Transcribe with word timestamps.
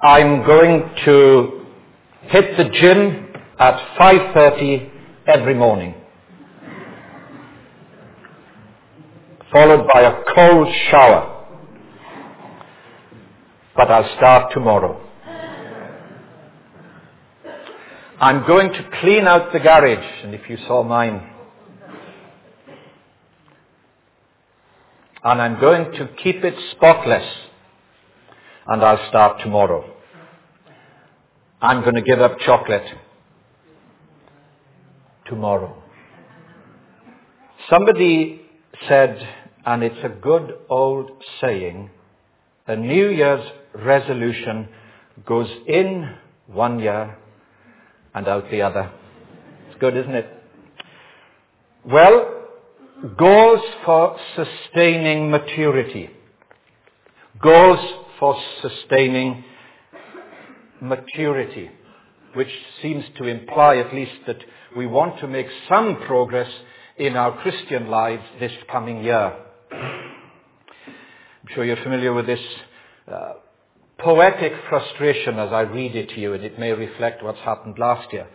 I'm 0.00 0.46
going 0.46 0.88
to 1.06 1.64
hit 2.28 2.56
the 2.56 2.68
gym 2.70 3.34
at 3.58 3.98
5.30 3.98 4.90
every 5.26 5.54
morning. 5.54 5.94
Followed 9.52 9.88
by 9.92 10.02
a 10.02 10.22
cold 10.34 10.72
shower. 10.90 11.46
But 13.74 13.90
I'll 13.90 14.16
start 14.16 14.52
tomorrow. 14.52 15.04
I'm 18.20 18.46
going 18.46 18.72
to 18.72 18.90
clean 19.00 19.26
out 19.26 19.52
the 19.52 19.58
garage, 19.58 20.24
and 20.24 20.34
if 20.34 20.48
you 20.48 20.58
saw 20.66 20.82
mine, 20.84 21.28
and 25.24 25.42
I'm 25.42 25.60
going 25.60 25.92
to 25.92 26.08
keep 26.22 26.44
it 26.44 26.54
spotless, 26.72 27.47
and 28.68 28.84
I'll 28.84 29.08
start 29.08 29.40
tomorrow. 29.40 29.82
I'm 31.60 31.80
going 31.80 31.94
to 31.94 32.02
give 32.02 32.20
up 32.20 32.38
chocolate 32.40 32.86
tomorrow. 35.26 35.82
Somebody 37.70 38.42
said, 38.86 39.26
and 39.64 39.82
it's 39.82 40.04
a 40.04 40.10
good 40.10 40.54
old 40.68 41.10
saying, 41.40 41.90
a 42.66 42.76
New 42.76 43.08
Year's 43.08 43.44
resolution 43.74 44.68
goes 45.24 45.48
in 45.66 46.14
one 46.46 46.78
year 46.78 47.16
and 48.14 48.28
out 48.28 48.50
the 48.50 48.62
other. 48.62 48.92
It's 49.68 49.80
good, 49.80 49.96
isn't 49.96 50.14
it? 50.14 50.28
Well, 51.84 52.44
goals 53.16 53.60
for 53.86 54.18
sustaining 54.36 55.30
maturity. 55.30 56.10
Goals 57.42 57.78
for 58.18 58.40
sustaining 58.62 59.44
maturity, 60.80 61.70
which 62.34 62.50
seems 62.82 63.04
to 63.18 63.24
imply 63.24 63.76
at 63.76 63.94
least 63.94 64.12
that 64.26 64.38
we 64.76 64.86
want 64.86 65.18
to 65.20 65.28
make 65.28 65.46
some 65.68 65.96
progress 66.06 66.50
in 66.96 67.16
our 67.16 67.40
Christian 67.42 67.88
lives 67.88 68.22
this 68.40 68.52
coming 68.70 69.02
year. 69.02 69.36
I'm 69.70 71.54
sure 71.54 71.64
you're 71.64 71.76
familiar 71.76 72.12
with 72.12 72.26
this 72.26 72.40
uh, 73.10 73.34
poetic 73.98 74.52
frustration 74.68 75.38
as 75.38 75.52
I 75.52 75.62
read 75.62 75.96
it 75.96 76.10
to 76.10 76.20
you, 76.20 76.34
and 76.34 76.44
it 76.44 76.58
may 76.58 76.72
reflect 76.72 77.22
what's 77.22 77.38
happened 77.40 77.78
last 77.78 78.12
year. 78.12 78.28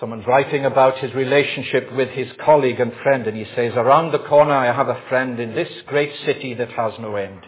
Someone's 0.00 0.26
writing 0.26 0.64
about 0.64 0.98
his 0.98 1.12
relationship 1.14 1.92
with 1.92 2.08
his 2.10 2.28
colleague 2.44 2.80
and 2.80 2.92
friend, 3.02 3.26
and 3.26 3.36
he 3.36 3.46
says, 3.56 3.72
Around 3.74 4.12
the 4.12 4.20
corner 4.20 4.52
I 4.52 4.66
have 4.66 4.88
a 4.88 5.02
friend 5.08 5.40
in 5.40 5.54
this 5.54 5.68
great 5.86 6.12
city 6.24 6.54
that 6.54 6.70
has 6.70 6.92
no 7.00 7.16
end. 7.16 7.40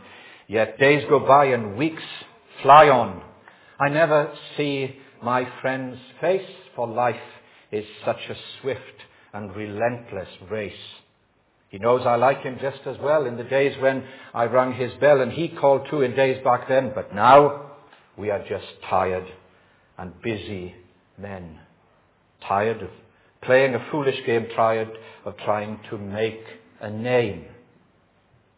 Yet 0.50 0.80
days 0.80 1.04
go 1.08 1.20
by 1.20 1.44
and 1.44 1.76
weeks 1.76 2.02
fly 2.62 2.88
on. 2.88 3.22
I 3.78 3.88
never 3.88 4.34
see 4.56 4.96
my 5.22 5.48
friend's 5.62 6.00
face, 6.20 6.50
for 6.74 6.88
life 6.88 7.14
is 7.70 7.84
such 8.04 8.18
a 8.28 8.34
swift 8.60 8.80
and 9.32 9.54
relentless 9.54 10.26
race. 10.50 10.72
He 11.68 11.78
knows 11.78 12.04
I 12.04 12.16
like 12.16 12.42
him 12.42 12.58
just 12.60 12.80
as 12.84 12.96
well 13.00 13.26
in 13.26 13.36
the 13.36 13.44
days 13.44 13.80
when 13.80 14.02
I 14.34 14.46
rang 14.46 14.72
his 14.72 14.92
bell 14.94 15.20
and 15.20 15.30
he 15.30 15.50
called 15.50 15.86
too 15.88 16.02
in 16.02 16.16
days 16.16 16.42
back 16.42 16.66
then, 16.68 16.90
but 16.96 17.14
now 17.14 17.70
we 18.16 18.30
are 18.30 18.44
just 18.48 18.66
tired 18.88 19.28
and 19.98 20.20
busy 20.20 20.74
men. 21.16 21.60
Tired 22.42 22.82
of 22.82 22.90
playing 23.42 23.76
a 23.76 23.86
foolish 23.92 24.26
game, 24.26 24.48
tired 24.56 24.90
of 25.24 25.36
trying 25.44 25.78
to 25.90 25.96
make 25.96 26.42
a 26.80 26.90
name. 26.90 27.44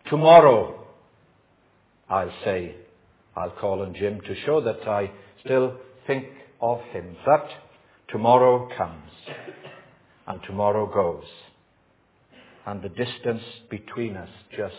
Tomorrow, 0.08 0.81
I'll 2.12 2.32
say, 2.44 2.74
I'll 3.34 3.54
call 3.58 3.80
on 3.80 3.94
Jim 3.94 4.20
to 4.20 4.34
show 4.44 4.60
that 4.60 4.86
I 4.86 5.10
still 5.42 5.78
think 6.06 6.26
of 6.60 6.78
him. 6.92 7.16
That 7.24 7.48
tomorrow 8.10 8.68
comes 8.76 9.10
and 10.26 10.38
tomorrow 10.46 10.92
goes. 10.92 11.24
And 12.66 12.82
the 12.82 12.90
distance 12.90 13.42
between 13.70 14.18
us 14.18 14.28
just 14.54 14.74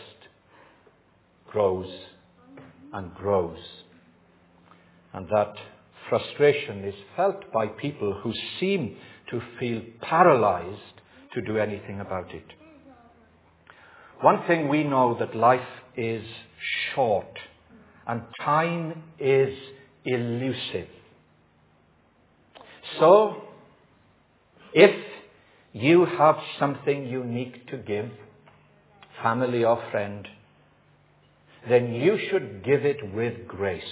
grows 1.50 1.92
and 2.92 3.12
grows. 3.14 3.58
And 5.12 5.26
that 5.28 5.54
frustration 6.08 6.84
is 6.84 6.94
felt 7.16 7.52
by 7.52 7.66
people 7.66 8.20
who 8.22 8.32
seem 8.60 8.96
to 9.30 9.42
feel 9.58 9.82
paralyzed 10.02 11.00
to 11.34 11.42
do 11.42 11.58
anything 11.58 11.98
about 11.98 12.32
it. 12.32 12.46
One 14.20 14.46
thing 14.46 14.68
we 14.68 14.84
know 14.84 15.16
that 15.18 15.34
life 15.34 15.66
is 15.96 16.24
short 16.94 17.38
and 18.06 18.22
time 18.40 19.02
is 19.18 19.56
elusive. 20.04 20.88
So, 22.98 23.42
if 24.72 24.94
you 25.72 26.04
have 26.04 26.36
something 26.58 27.06
unique 27.06 27.66
to 27.68 27.76
give, 27.76 28.10
family 29.22 29.64
or 29.64 29.82
friend, 29.90 30.28
then 31.68 31.94
you 31.94 32.18
should 32.30 32.62
give 32.64 32.84
it 32.84 33.14
with 33.14 33.48
grace. 33.48 33.82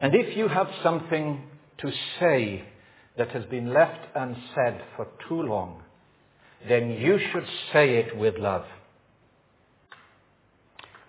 And 0.00 0.14
if 0.14 0.36
you 0.36 0.48
have 0.48 0.68
something 0.82 1.42
to 1.78 1.92
say 2.20 2.64
that 3.16 3.30
has 3.30 3.44
been 3.46 3.72
left 3.72 4.14
unsaid 4.14 4.82
for 4.96 5.06
too 5.28 5.40
long, 5.42 5.82
then 6.68 6.90
you 6.90 7.18
should 7.32 7.46
say 7.72 7.96
it 7.98 8.16
with 8.16 8.36
love. 8.38 8.64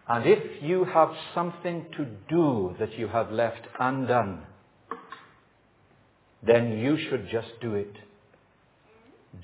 And 0.09 0.25
if 0.25 0.63
you 0.63 0.85
have 0.85 1.09
something 1.35 1.85
to 1.97 2.05
do 2.29 2.75
that 2.79 2.97
you 2.97 3.07
have 3.09 3.31
left 3.31 3.67
undone, 3.79 4.43
then 6.45 6.77
you 6.77 6.97
should 7.09 7.27
just 7.29 7.49
do 7.61 7.75
it. 7.75 7.93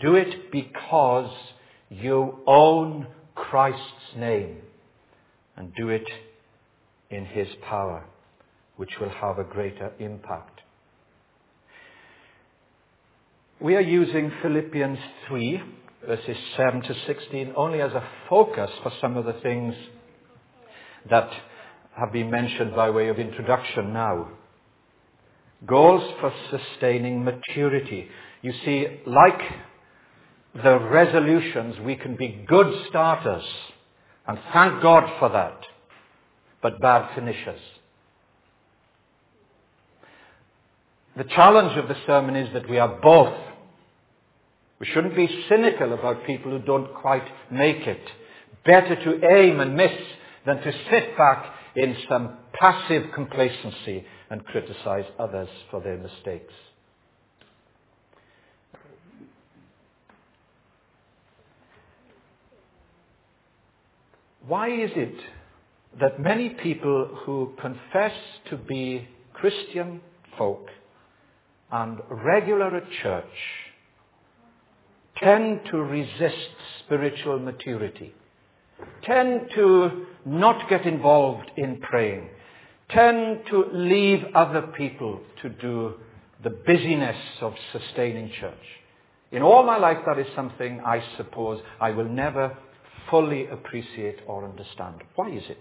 Do 0.02 0.16
it 0.16 0.52
because 0.52 1.32
you 1.90 2.40
own 2.48 3.08
Christ's 3.36 4.16
name 4.16 4.60
and 5.58 5.74
do 5.76 5.90
it 5.90 6.08
in 7.10 7.26
His 7.26 7.48
power, 7.68 8.06
which 8.78 8.92
will 9.02 9.10
have 9.10 9.40
a 9.40 9.44
greater 9.44 9.92
impact. 10.00 10.62
We 13.60 13.76
are 13.76 13.82
using 13.82 14.32
Philippians 14.42 15.00
3, 15.28 15.62
verses 16.08 16.38
7 16.58 16.82
to 16.84 16.96
16, 17.06 17.54
only 17.56 17.82
as 17.82 17.92
a 17.92 18.08
focus 18.30 18.72
for 18.82 18.92
some 19.00 19.18
of 19.18 19.26
the 19.26 19.40
things 19.42 19.76
that 21.10 21.30
have 21.98 22.12
been 22.12 22.32
mentioned 22.32 22.76
by 22.76 22.90
way 22.90 23.10
of 23.10 23.20
introduction 23.20 23.94
now. 23.94 24.30
Goals 25.66 26.04
for 26.20 26.34
sustaining 26.52 27.24
maturity. 27.24 28.08
You 28.42 28.54
see, 28.66 29.02
like 29.06 29.40
the 30.62 30.80
resolutions, 30.80 31.76
we 31.86 31.96
can 31.96 32.16
be 32.16 32.46
good 32.48 32.86
starters, 32.90 33.44
and 34.28 34.38
thank 34.52 34.82
God 34.82 35.04
for 35.20 35.30
that, 35.30 35.60
but 36.62 36.82
bad 36.82 37.16
finishers. 37.16 37.62
The 41.16 41.24
challenge 41.26 41.78
of 41.78 41.88
the 41.88 41.98
sermon 42.08 42.36
is 42.36 42.52
that 42.54 42.70
we 42.70 42.80
are 42.80 43.00
both. 43.02 43.38
We 44.80 44.88
shouldn't 44.88 45.16
be 45.16 45.46
cynical 45.48 45.94
about 45.94 46.26
people 46.26 46.52
who 46.52 46.60
don't 46.60 46.94
quite 46.96 47.28
make 47.52 47.88
it. 47.88 48.02
Better 48.66 48.96
to 48.96 49.28
aim 49.28 49.60
and 49.60 49.76
miss 49.76 49.92
than 50.46 50.58
to 50.58 50.72
sit 50.92 51.18
back 51.18 51.54
in 51.76 51.96
some 52.10 52.38
passive 52.54 53.04
complacency 53.14 54.06
and 54.30 54.46
criticize 54.46 55.06
others 55.20 55.50
for 55.72 55.82
their 55.82 55.98
mistakes. 55.98 56.54
Why 64.46 64.70
is 64.70 64.92
it 64.96 65.16
that 66.02 66.20
many 66.20 66.50
people 66.50 67.18
who 67.26 67.54
confess 67.62 68.12
to 68.50 68.58
be 68.58 69.08
Christian 69.34 70.02
folk 70.38 70.68
and 71.72 72.00
regular 72.10 72.76
at 72.76 72.84
church 73.02 73.26
tend 75.18 75.62
to 75.72 75.78
resist 75.78 76.50
spiritual 76.86 77.40
maturity? 77.40 78.14
Tend 79.04 79.50
to 79.56 80.06
not 80.26 80.70
get 80.70 80.86
involved 80.86 81.50
in 81.58 81.80
praying, 81.82 82.30
tend 82.90 83.42
to 83.50 83.66
leave 83.74 84.24
other 84.36 84.62
people 84.78 85.20
to 85.42 85.50
do 85.50 85.96
the 86.44 86.50
busyness 86.50 87.18
of 87.42 87.54
sustaining 87.72 88.32
church. 88.40 88.54
In 89.32 89.42
all 89.42 89.64
my 89.64 89.78
life, 89.78 89.98
that 90.06 90.20
is 90.20 90.28
something 90.36 90.82
I 90.86 91.04
suppose 91.18 91.62
I 91.82 91.92
will 91.92 92.08
never 92.08 92.58
fully 93.10 93.48
appreciate 93.48 94.20
or 94.28 94.46
understand. 94.46 95.02
Why 95.16 95.30
is 95.32 95.44
it? 95.50 95.58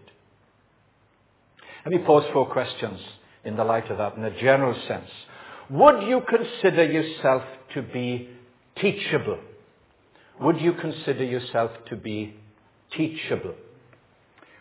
Let 1.84 1.94
me 1.94 2.04
pose 2.06 2.25
four 2.32 2.46
questions 2.52 3.00
in 3.44 3.56
the 3.56 3.64
light 3.64 3.90
of 3.90 3.98
that 3.98 4.16
in 4.16 4.25
a 4.25 4.40
general 4.40 4.75
sense. 4.86 5.10
Would 5.70 6.06
you 6.06 6.22
consider 6.28 6.84
yourself 6.84 7.42
to 7.75 7.82
be 7.82 8.28
teachable? 8.80 9.38
Would 10.40 10.60
you 10.60 10.75
consider 10.75 11.25
yourself 11.25 11.70
to 11.88 11.96
be 11.96 12.36
teachable? 12.96 13.54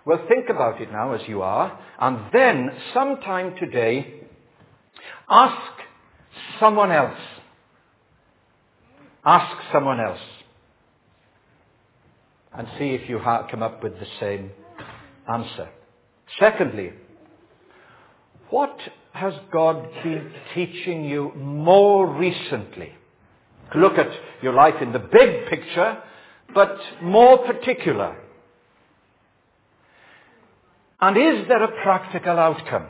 Well, 0.05 0.25
think 0.27 0.49
about 0.49 0.81
it 0.81 0.91
now 0.91 1.13
as 1.13 1.21
you 1.27 1.41
are, 1.41 1.79
and 1.99 2.25
then 2.33 2.71
sometime 2.93 3.55
today, 3.59 4.21
ask 5.29 5.73
someone 6.59 6.91
else. 6.91 7.19
Ask 9.23 9.55
someone 9.71 9.99
else. 9.99 10.19
And 12.53 12.67
see 12.79 12.89
if 12.89 13.07
you 13.07 13.19
come 13.19 13.61
up 13.61 13.83
with 13.83 13.93
the 13.99 14.07
same 14.19 14.51
answer. 15.31 15.69
Secondly, 16.39 16.93
what 18.49 18.77
has 19.13 19.33
God 19.51 19.87
been 20.03 20.31
teaching 20.55 21.05
you 21.05 21.31
more 21.35 22.07
recently? 22.07 22.93
Look 23.75 23.97
at 23.97 24.09
your 24.41 24.53
life 24.53 24.81
in 24.81 24.91
the 24.91 24.99
big 24.99 25.47
picture, 25.49 26.03
but 26.53 26.77
more 27.01 27.39
particular. 27.39 28.17
And 30.99 31.17
is 31.17 31.47
there 31.47 31.63
a 31.63 31.81
practical 31.83 32.37
outcome? 32.37 32.87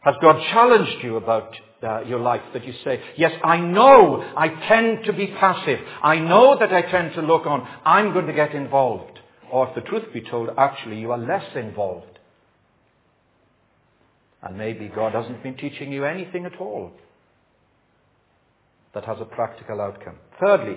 Has 0.00 0.14
God 0.20 0.40
challenged 0.52 1.02
you 1.02 1.16
about 1.16 1.56
uh, 1.82 2.00
your 2.02 2.20
life 2.20 2.42
that 2.52 2.64
you 2.64 2.74
say, 2.84 3.00
yes, 3.16 3.32
I 3.42 3.58
know 3.58 4.22
I 4.36 4.48
tend 4.68 5.04
to 5.06 5.12
be 5.12 5.28
passive. 5.28 5.80
I 6.02 6.18
know 6.18 6.56
that 6.58 6.72
I 6.72 6.82
tend 6.82 7.14
to 7.14 7.22
look 7.22 7.46
on. 7.46 7.66
I'm 7.84 8.12
going 8.12 8.26
to 8.26 8.32
get 8.32 8.54
involved. 8.54 9.18
Or 9.50 9.68
if 9.68 9.74
the 9.74 9.80
truth 9.82 10.12
be 10.12 10.20
told, 10.20 10.50
actually 10.56 11.00
you 11.00 11.10
are 11.10 11.18
less 11.18 11.44
involved. 11.56 12.18
And 14.42 14.58
maybe 14.58 14.88
God 14.94 15.14
hasn't 15.14 15.42
been 15.42 15.56
teaching 15.56 15.90
you 15.90 16.04
anything 16.04 16.44
at 16.44 16.60
all 16.60 16.92
that 18.94 19.04
has 19.04 19.18
a 19.20 19.24
practical 19.24 19.80
outcome. 19.80 20.16
Thirdly, 20.40 20.76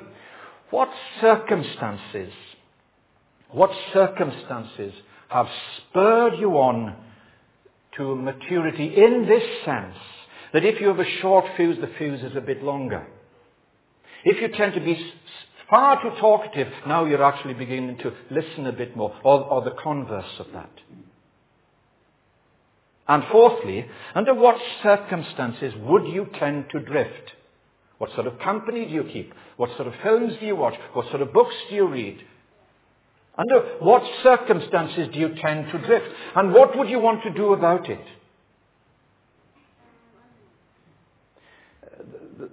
what 0.69 0.89
circumstances, 1.21 2.33
what 3.51 3.71
circumstances 3.93 4.93
have 5.29 5.47
spurred 5.77 6.37
you 6.39 6.51
on 6.51 6.95
to 7.97 8.15
maturity 8.15 8.93
in 8.95 9.25
this 9.27 9.43
sense 9.65 9.95
that 10.53 10.65
if 10.65 10.79
you 10.79 10.87
have 10.87 10.99
a 10.99 11.19
short 11.21 11.45
fuse, 11.55 11.77
the 11.81 11.91
fuse 11.97 12.21
is 12.21 12.35
a 12.35 12.41
bit 12.41 12.63
longer. 12.63 13.05
If 14.23 14.41
you 14.41 14.49
tend 14.49 14.73
to 14.73 14.81
be 14.81 15.13
far 15.69 16.01
too 16.01 16.11
talkative, 16.19 16.71
now 16.87 17.05
you're 17.05 17.23
actually 17.23 17.53
beginning 17.53 17.97
to 17.99 18.13
listen 18.31 18.65
a 18.67 18.71
bit 18.71 18.95
more, 18.95 19.13
or, 19.23 19.41
or 19.45 19.61
the 19.61 19.75
converse 19.81 20.39
of 20.39 20.47
that. 20.53 20.71
And 23.07 23.23
fourthly, 23.31 23.85
under 24.15 24.33
what 24.33 24.57
circumstances 24.83 25.73
would 25.81 26.07
you 26.07 26.27
tend 26.37 26.65
to 26.71 26.79
drift? 26.79 27.31
What 27.97 28.13
sort 28.13 28.27
of 28.27 28.39
company 28.39 28.85
do 28.85 28.91
you 28.91 29.03
keep? 29.11 29.33
What 29.57 29.69
sort 29.75 29.88
of 29.88 29.94
films 30.03 30.33
do 30.39 30.45
you 30.45 30.55
watch? 30.55 30.75
What 30.94 31.09
sort 31.09 31.21
of 31.21 31.33
books 31.33 31.55
do 31.69 31.75
you 31.75 31.88
read? 31.88 32.19
Under 33.38 33.77
what 33.79 34.03
circumstances 34.23 35.09
do 35.13 35.19
you 35.19 35.35
tend 35.41 35.71
to 35.71 35.79
drift? 35.79 36.07
And 36.35 36.53
what 36.53 36.77
would 36.77 36.89
you 36.89 36.99
want 36.99 37.23
to 37.23 37.31
do 37.31 37.53
about 37.53 37.89
it? 37.89 38.03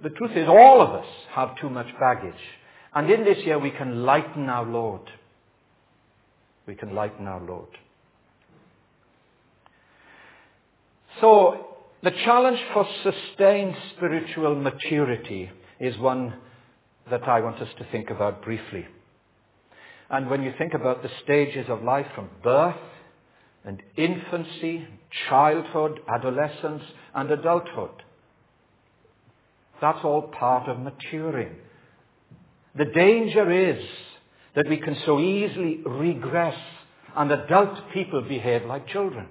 The, 0.01 0.09
truth 0.09 0.31
is, 0.35 0.47
all 0.47 0.81
of 0.81 0.89
us 0.91 1.05
have 1.31 1.55
too 1.57 1.69
much 1.69 1.87
baggage. 1.99 2.33
And 2.93 3.09
in 3.09 3.23
this 3.23 3.37
year, 3.45 3.59
we 3.59 3.69
can 3.69 4.03
lighten 4.03 4.49
our 4.49 4.65
load. 4.65 5.01
We 6.65 6.75
can 6.75 6.95
lighten 6.95 7.27
our 7.27 7.39
load. 7.39 7.67
So, 11.21 11.74
the 12.05 12.11
challenge 12.23 12.59
for 12.71 12.87
sustained 13.01 13.75
spiritual 13.95 14.53
maturity 14.53 15.49
is 15.79 15.97
one 15.97 16.35
that 17.09 17.23
I 17.27 17.41
want 17.41 17.59
us 17.59 17.67
to 17.79 17.87
think 17.91 18.11
about 18.11 18.43
briefly. 18.43 18.85
And 20.11 20.29
when 20.29 20.43
you 20.43 20.53
think 20.55 20.75
about 20.75 21.01
the 21.01 21.09
stages 21.23 21.65
of 21.67 21.81
life 21.81 22.05
from 22.13 22.29
birth 22.43 22.75
and 23.65 23.81
infancy, 23.97 24.87
childhood, 25.27 25.99
adolescence, 26.07 26.83
and 27.15 27.31
adulthood, 27.31 28.03
that's 29.81 30.03
all 30.03 30.21
part 30.21 30.69
of 30.69 30.77
maturing. 30.79 31.55
The 32.77 32.85
danger 32.85 33.51
is 33.51 33.83
that 34.55 34.69
we 34.69 34.77
can 34.77 34.95
so 35.07 35.19
easily 35.19 35.81
regress 35.83 36.59
and 37.15 37.31
adult 37.31 37.79
people 37.95 38.21
behave 38.21 38.63
like 38.65 38.87
children. 38.89 39.27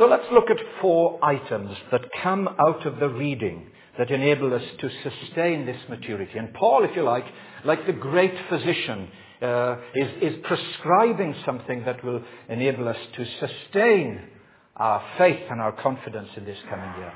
So 0.00 0.06
let's 0.06 0.24
look 0.32 0.48
at 0.48 0.56
four 0.80 1.22
items 1.22 1.76
that 1.92 2.00
come 2.22 2.48
out 2.58 2.86
of 2.86 2.98
the 3.00 3.10
reading 3.10 3.66
that 3.98 4.10
enable 4.10 4.54
us 4.54 4.62
to 4.78 4.90
sustain 5.02 5.66
this 5.66 5.76
maturity. 5.90 6.38
And 6.38 6.54
Paul, 6.54 6.84
if 6.84 6.96
you 6.96 7.02
like, 7.02 7.26
like 7.66 7.86
the 7.86 7.92
great 7.92 8.32
physician, 8.48 9.10
uh, 9.42 9.76
is, 9.94 10.08
is 10.22 10.38
prescribing 10.42 11.34
something 11.44 11.84
that 11.84 12.02
will 12.02 12.22
enable 12.48 12.88
us 12.88 12.96
to 13.14 13.26
sustain 13.40 14.22
our 14.76 15.04
faith 15.18 15.42
and 15.50 15.60
our 15.60 15.72
confidence 15.72 16.30
in 16.34 16.46
this 16.46 16.56
coming 16.70 16.98
year. 16.98 17.12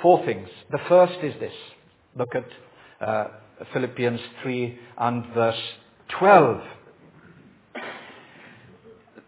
Four 0.00 0.24
things. 0.24 0.48
The 0.70 0.78
first 0.88 1.18
is 1.24 1.34
this. 1.40 1.52
Look 2.16 2.30
at 2.36 3.04
uh, 3.04 3.24
Philippians 3.72 4.20
3 4.44 4.78
and 4.98 5.26
verse 5.34 5.60
12. 6.20 6.62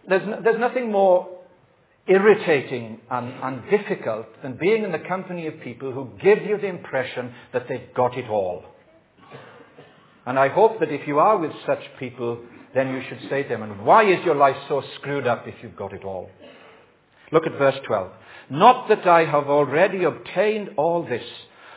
There's, 0.09 0.29
no, 0.29 0.41
there's 0.41 0.61
nothing 0.61 0.93
more 0.93 1.40
irritating 2.07 3.01
and, 3.11 3.33
and 3.43 3.71
difficult 3.71 4.27
than 4.43 4.57
being 4.57 4.85
in 4.85 4.93
the 4.93 4.99
company 4.99 5.47
of 5.47 5.61
people 5.61 5.93
who 5.93 6.11
give 6.23 6.43
you 6.45 6.59
the 6.59 6.67
impression 6.67 7.33
that 7.53 7.67
they've 7.69 7.95
got 7.95 8.17
it 8.17 8.29
all. 8.29 8.65
And 10.27 10.39
I 10.39 10.49
hope 10.49 10.81
that 10.81 10.91
if 10.91 11.07
you 11.07 11.19
are 11.19 11.39
with 11.39 11.53
such 11.67 11.81
people, 11.99 12.41
then 12.75 12.89
you 12.89 13.03
should 13.09 13.29
say 13.31 13.43
to 13.43 13.49
them, 13.49 13.63
and 13.63 13.85
why 13.85 14.05
is 14.05 14.25
your 14.25 14.35
life 14.35 14.57
so 14.69 14.83
screwed 14.97 15.27
up 15.27 15.47
if 15.47 15.55
you've 15.63 15.77
got 15.77 15.93
it 15.93 16.05
all? 16.05 16.31
Look 17.33 17.47
at 17.47 17.59
verse 17.59 17.77
12. 17.87 18.11
Not 18.51 18.89
that 18.89 19.07
I 19.07 19.25
have 19.25 19.49
already 19.49 20.05
obtained 20.05 20.71
all 20.77 21.05
this, 21.05 21.25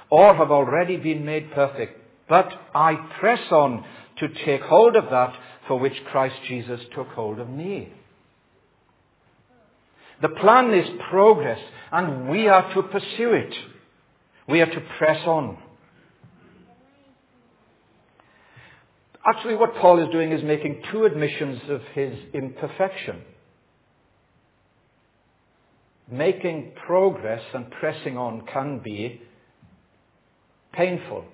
or 0.10 0.36
have 0.36 0.52
already 0.52 0.98
been 0.98 1.26
made 1.26 1.52
perfect, 1.52 2.00
but 2.28 2.52
I 2.74 2.96
press 3.20 3.52
on 3.52 3.86
to 4.20 4.28
take 4.46 4.62
hold 4.62 4.96
of 4.96 5.06
that 5.06 5.36
for 5.68 5.80
which 5.80 5.94
Christ 6.12 6.36
Jesus 6.48 6.82
took 6.96 7.08
hold 7.10 7.40
of 7.40 7.50
me. 7.50 7.92
The 10.24 10.30
plan 10.30 10.74
is 10.74 10.88
progress, 11.10 11.60
and 11.92 12.30
we 12.30 12.48
are 12.48 12.74
to 12.76 12.84
pursue 12.84 13.34
it. 13.34 13.54
We 14.48 14.62
are 14.62 14.74
to 14.74 14.82
press 14.98 15.20
on. 15.28 15.58
Actually, 19.28 19.56
what 19.56 19.76
Paul 19.76 20.02
is 20.02 20.10
doing 20.14 20.32
is 20.32 20.42
making 20.42 20.82
two 20.94 21.04
admissions 21.04 21.60
of 21.68 21.82
his 21.94 22.18
imperfection. 22.34 23.22
Making 26.10 26.72
progress 26.88 27.42
and 27.54 27.70
pressing 27.72 28.18
on 28.18 28.46
can 28.46 28.80
be 28.80 29.22
painful, 30.72 31.26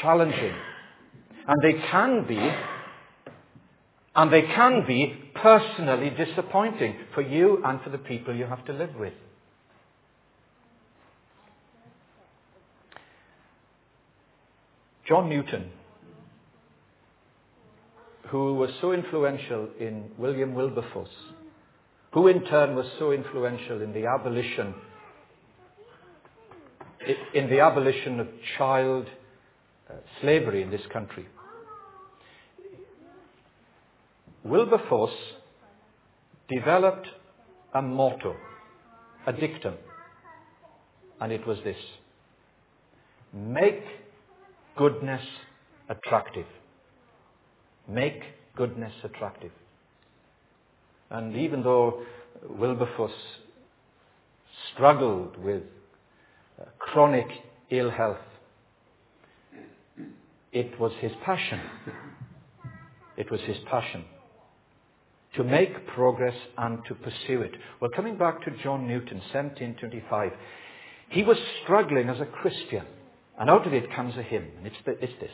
challenging, 0.00 0.54
and 1.48 1.60
they 1.60 1.72
can 1.90 2.24
be, 2.28 2.38
and 4.14 4.32
they 4.32 4.42
can 4.42 4.84
be 4.86 5.31
personally 5.42 6.10
disappointing 6.10 6.96
for 7.14 7.20
you 7.20 7.60
and 7.64 7.80
for 7.82 7.90
the 7.90 7.98
people 7.98 8.34
you 8.34 8.46
have 8.46 8.64
to 8.64 8.72
live 8.72 8.94
with. 8.94 9.12
John 15.06 15.28
Newton, 15.28 15.70
who 18.28 18.54
was 18.54 18.70
so 18.80 18.92
influential 18.92 19.68
in 19.80 20.10
William 20.16 20.54
Wilberforce, 20.54 21.10
who 22.12 22.28
in 22.28 22.44
turn 22.44 22.76
was 22.76 22.86
so 22.98 23.10
influential 23.10 23.82
in 23.82 23.92
the 23.92 24.06
abolition 24.06 24.74
in 27.34 27.50
the 27.50 27.58
abolition 27.58 28.20
of 28.20 28.28
child 28.56 29.06
uh, 29.90 29.94
slavery 30.20 30.62
in 30.62 30.70
this 30.70 30.82
country. 30.92 31.26
Wilberforce 34.44 35.14
developed 36.48 37.06
a 37.74 37.80
motto, 37.80 38.34
a 39.26 39.32
dictum, 39.32 39.74
and 41.20 41.32
it 41.32 41.46
was 41.46 41.58
this 41.64 41.76
Make 43.32 43.84
goodness 44.76 45.22
attractive. 45.88 46.46
Make 47.88 48.20
goodness 48.56 48.92
attractive. 49.04 49.52
And 51.10 51.36
even 51.36 51.62
though 51.62 52.02
Wilberforce 52.48 53.12
struggled 54.74 55.36
with 55.38 55.62
uh, 56.60 56.64
chronic 56.78 57.26
ill 57.70 57.90
health, 57.90 58.18
it 60.52 60.78
was 60.78 60.92
his 61.00 61.12
passion. 61.24 61.60
It 63.16 63.30
was 63.30 63.40
his 63.42 63.56
passion 63.70 64.04
to 65.34 65.44
make 65.44 65.86
progress 65.88 66.36
and 66.58 66.84
to 66.86 66.94
pursue 66.94 67.42
it. 67.42 67.52
Well, 67.80 67.90
coming 67.94 68.18
back 68.18 68.42
to 68.44 68.62
John 68.62 68.86
Newton, 68.86 69.18
1725, 69.32 70.32
he 71.08 71.22
was 71.22 71.38
struggling 71.62 72.08
as 72.08 72.20
a 72.20 72.26
Christian. 72.26 72.84
And 73.38 73.48
out 73.48 73.66
of 73.66 73.72
it 73.72 73.94
comes 73.94 74.16
a 74.16 74.22
hymn, 74.22 74.48
and 74.58 74.66
it's, 74.66 74.76
the, 74.84 74.92
it's 74.92 75.18
this. 75.20 75.30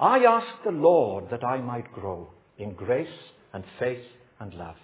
I 0.00 0.20
ask 0.20 0.46
the 0.64 0.70
Lord 0.70 1.26
that 1.30 1.44
I 1.44 1.58
might 1.58 1.92
grow 1.92 2.30
in 2.56 2.74
grace 2.74 3.08
and 3.52 3.64
faith 3.78 4.04
and 4.40 4.54
love. 4.54 4.76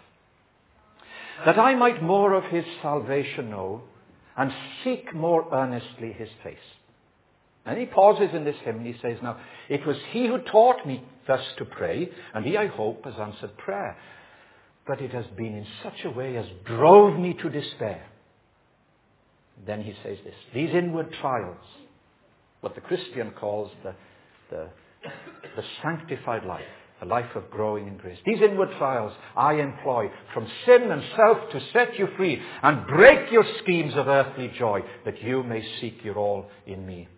That 1.46 1.58
I 1.58 1.74
might 1.76 2.02
more 2.02 2.34
of 2.34 2.44
his 2.44 2.64
salvation 2.82 3.50
know 3.50 3.82
and 4.36 4.52
seek 4.82 5.14
more 5.14 5.46
earnestly 5.52 6.12
his 6.12 6.28
face. 6.42 6.56
And 7.64 7.78
he 7.78 7.86
pauses 7.86 8.30
in 8.34 8.44
this 8.44 8.56
hymn 8.64 8.78
and 8.78 8.86
he 8.86 9.00
says, 9.00 9.18
Now, 9.22 9.38
it 9.68 9.86
was 9.86 9.96
he 10.10 10.26
who 10.26 10.38
taught 10.38 10.86
me 10.86 11.04
thus 11.26 11.44
to 11.58 11.64
pray, 11.64 12.08
and 12.34 12.44
he, 12.44 12.56
I 12.56 12.66
hope, 12.66 13.04
has 13.04 13.14
answered 13.20 13.56
prayer. 13.58 13.96
But 14.88 15.02
it 15.02 15.12
has 15.12 15.26
been 15.37 15.54
in 15.54 15.66
such 15.83 16.04
a 16.04 16.11
way 16.11 16.38
as 16.38 16.47
drove 16.64 17.21
me 17.21 17.35
to 17.35 17.50
despair. 17.50 18.07
Then 19.66 19.83
he 19.83 19.95
says 20.02 20.16
this 20.25 20.35
These 20.54 20.75
inward 20.75 21.14
trials, 21.21 21.64
what 22.62 22.75
the 22.75 22.80
Christian 22.80 23.33
calls 23.33 23.71
the, 23.85 23.95
the, 24.50 24.68
the 25.57 25.62
sanctified 25.83 26.47
life, 26.47 26.64
a 27.02 27.04
life 27.04 27.37
of 27.37 27.50
growing 27.50 27.87
in 27.87 27.99
grace. 27.99 28.18
These 28.25 28.40
inward 28.40 28.71
trials 28.78 29.12
I 29.37 29.54
employ 29.54 30.11
from 30.33 30.49
sin 30.64 30.90
and 30.90 31.02
self 31.14 31.50
to 31.52 31.61
set 31.75 31.99
you 31.99 32.09
free 32.16 32.40
and 32.62 32.87
break 32.87 33.30
your 33.30 33.45
schemes 33.62 33.92
of 33.95 34.09
earthly 34.09 34.50
joy 34.59 34.80
that 35.04 35.23
you 35.23 35.42
may 35.42 35.62
seek 35.83 36.02
your 36.02 36.16
all 36.16 36.47
in 36.66 36.87
me. 36.87 37.09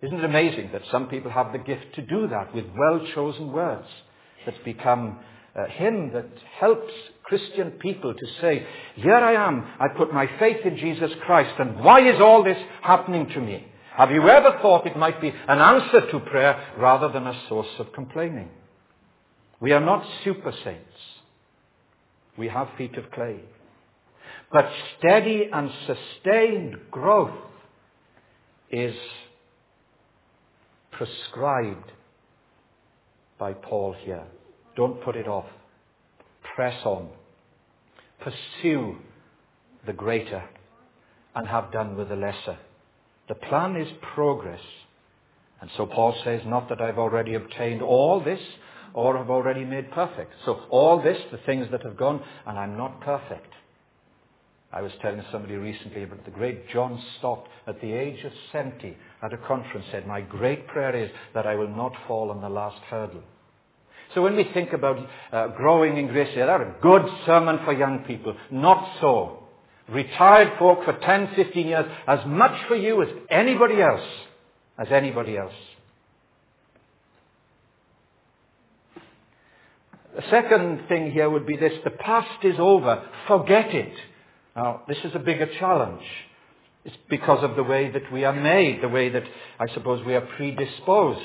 Isn't 0.00 0.18
it 0.18 0.24
amazing 0.24 0.70
that 0.72 0.82
some 0.90 1.08
people 1.08 1.30
have 1.30 1.52
the 1.52 1.58
gift 1.58 1.94
to 1.96 2.02
do 2.02 2.26
that 2.28 2.54
with 2.54 2.64
well 2.74 3.06
chosen 3.14 3.52
words 3.52 3.86
that 4.46 4.64
become 4.64 5.18
Uh, 5.56 5.64
a 5.64 5.68
hymn 5.68 6.12
that 6.12 6.26
helps 6.58 6.92
Christian 7.24 7.72
people 7.72 8.14
to 8.14 8.26
say, 8.40 8.66
Here 8.96 9.14
I 9.14 9.48
am, 9.48 9.66
I 9.78 9.88
put 9.88 10.12
my 10.12 10.28
faith 10.38 10.64
in 10.64 10.76
Jesus 10.76 11.10
Christ, 11.24 11.54
and 11.58 11.80
why 11.80 12.00
is 12.00 12.20
all 12.20 12.44
this 12.44 12.58
happening 12.82 13.28
to 13.30 13.40
me? 13.40 13.66
Have 13.96 14.10
you 14.10 14.28
ever 14.28 14.58
thought 14.62 14.86
it 14.86 14.96
might 14.96 15.20
be 15.20 15.28
an 15.28 15.58
answer 15.58 16.10
to 16.10 16.20
prayer 16.20 16.74
rather 16.78 17.08
than 17.12 17.26
a 17.26 17.42
source 17.48 17.68
of 17.78 17.92
complaining? 17.92 18.48
We 19.60 19.72
are 19.72 19.84
not 19.84 20.06
super 20.24 20.52
saints. 20.64 20.86
We 22.38 22.48
have 22.48 22.68
feet 22.78 22.96
of 22.96 23.10
clay. 23.10 23.40
But 24.52 24.70
steady 24.98 25.48
and 25.52 25.70
sustained 25.86 26.76
growth 26.90 27.36
is 28.70 28.94
prescribed 30.90 31.92
by 33.38 33.52
Paul 33.52 33.94
here. 34.02 34.24
Don't 34.80 35.02
put 35.02 35.14
it 35.14 35.28
off. 35.28 35.44
Press 36.54 36.86
on. 36.86 37.10
Pursue 38.18 38.96
the 39.84 39.92
greater 39.92 40.42
and 41.34 41.46
have 41.46 41.70
done 41.70 41.98
with 41.98 42.08
the 42.08 42.16
lesser. 42.16 42.56
The 43.28 43.34
plan 43.34 43.76
is 43.76 43.88
progress. 44.14 44.62
And 45.60 45.68
so 45.76 45.84
Paul 45.84 46.14
says, 46.24 46.40
not 46.46 46.70
that 46.70 46.80
I've 46.80 46.96
already 46.96 47.34
obtained 47.34 47.82
all 47.82 48.24
this 48.24 48.40
or 48.94 49.18
have 49.18 49.28
already 49.28 49.66
made 49.66 49.90
perfect. 49.90 50.32
So 50.46 50.62
all 50.70 51.02
this, 51.02 51.18
the 51.30 51.44
things 51.44 51.66
that 51.72 51.82
have 51.82 51.98
gone, 51.98 52.22
and 52.46 52.58
I'm 52.58 52.78
not 52.78 53.02
perfect. 53.02 53.52
I 54.72 54.80
was 54.80 54.92
telling 55.02 55.22
somebody 55.30 55.56
recently 55.56 56.04
about 56.04 56.24
the 56.24 56.30
great 56.30 56.70
John 56.70 56.98
Stott 57.18 57.46
at 57.66 57.82
the 57.82 57.92
age 57.92 58.24
of 58.24 58.32
70 58.50 58.96
at 59.22 59.34
a 59.34 59.36
conference 59.46 59.84
said, 59.92 60.06
my 60.06 60.22
great 60.22 60.66
prayer 60.68 60.96
is 60.96 61.10
that 61.34 61.46
I 61.46 61.54
will 61.54 61.68
not 61.68 61.92
fall 62.08 62.30
on 62.30 62.40
the 62.40 62.48
last 62.48 62.80
hurdle. 62.88 63.24
So 64.14 64.22
when 64.22 64.36
we 64.36 64.44
think 64.52 64.72
about 64.72 64.98
uh, 65.32 65.48
growing 65.48 65.96
in 65.96 66.08
grace, 66.08 66.30
yeah, 66.36 66.46
that's 66.46 66.62
a 66.62 66.82
good 66.82 67.02
sermon 67.26 67.60
for 67.64 67.72
young 67.72 68.00
people. 68.00 68.36
Not 68.50 68.96
so. 69.00 69.44
Retired 69.88 70.58
folk 70.58 70.84
for 70.84 70.98
10, 70.98 71.30
15 71.36 71.66
years, 71.66 71.86
as 72.06 72.20
much 72.26 72.66
for 72.68 72.76
you 72.76 73.02
as 73.02 73.08
anybody 73.30 73.80
else. 73.80 74.06
As 74.78 74.88
anybody 74.90 75.36
else. 75.36 75.54
The 80.16 80.22
second 80.30 80.88
thing 80.88 81.12
here 81.12 81.30
would 81.30 81.46
be 81.46 81.56
this. 81.56 81.72
The 81.84 81.90
past 81.90 82.44
is 82.44 82.56
over. 82.58 83.04
Forget 83.28 83.74
it. 83.74 83.94
Now, 84.56 84.82
this 84.88 84.98
is 85.04 85.12
a 85.14 85.20
bigger 85.20 85.48
challenge. 85.58 86.02
It's 86.84 86.96
because 87.08 87.44
of 87.44 87.56
the 87.56 87.62
way 87.62 87.90
that 87.90 88.12
we 88.12 88.24
are 88.24 88.32
made, 88.32 88.82
the 88.82 88.88
way 88.88 89.08
that 89.10 89.24
I 89.58 89.72
suppose 89.74 90.04
we 90.04 90.14
are 90.14 90.26
predisposed. 90.36 91.20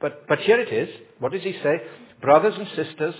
But, 0.00 0.26
but 0.28 0.38
here 0.40 0.60
it 0.60 0.72
is. 0.72 0.88
What 1.18 1.32
does 1.32 1.42
he 1.42 1.52
say? 1.62 1.80
Brothers 2.20 2.54
and 2.56 2.68
sisters, 2.68 3.14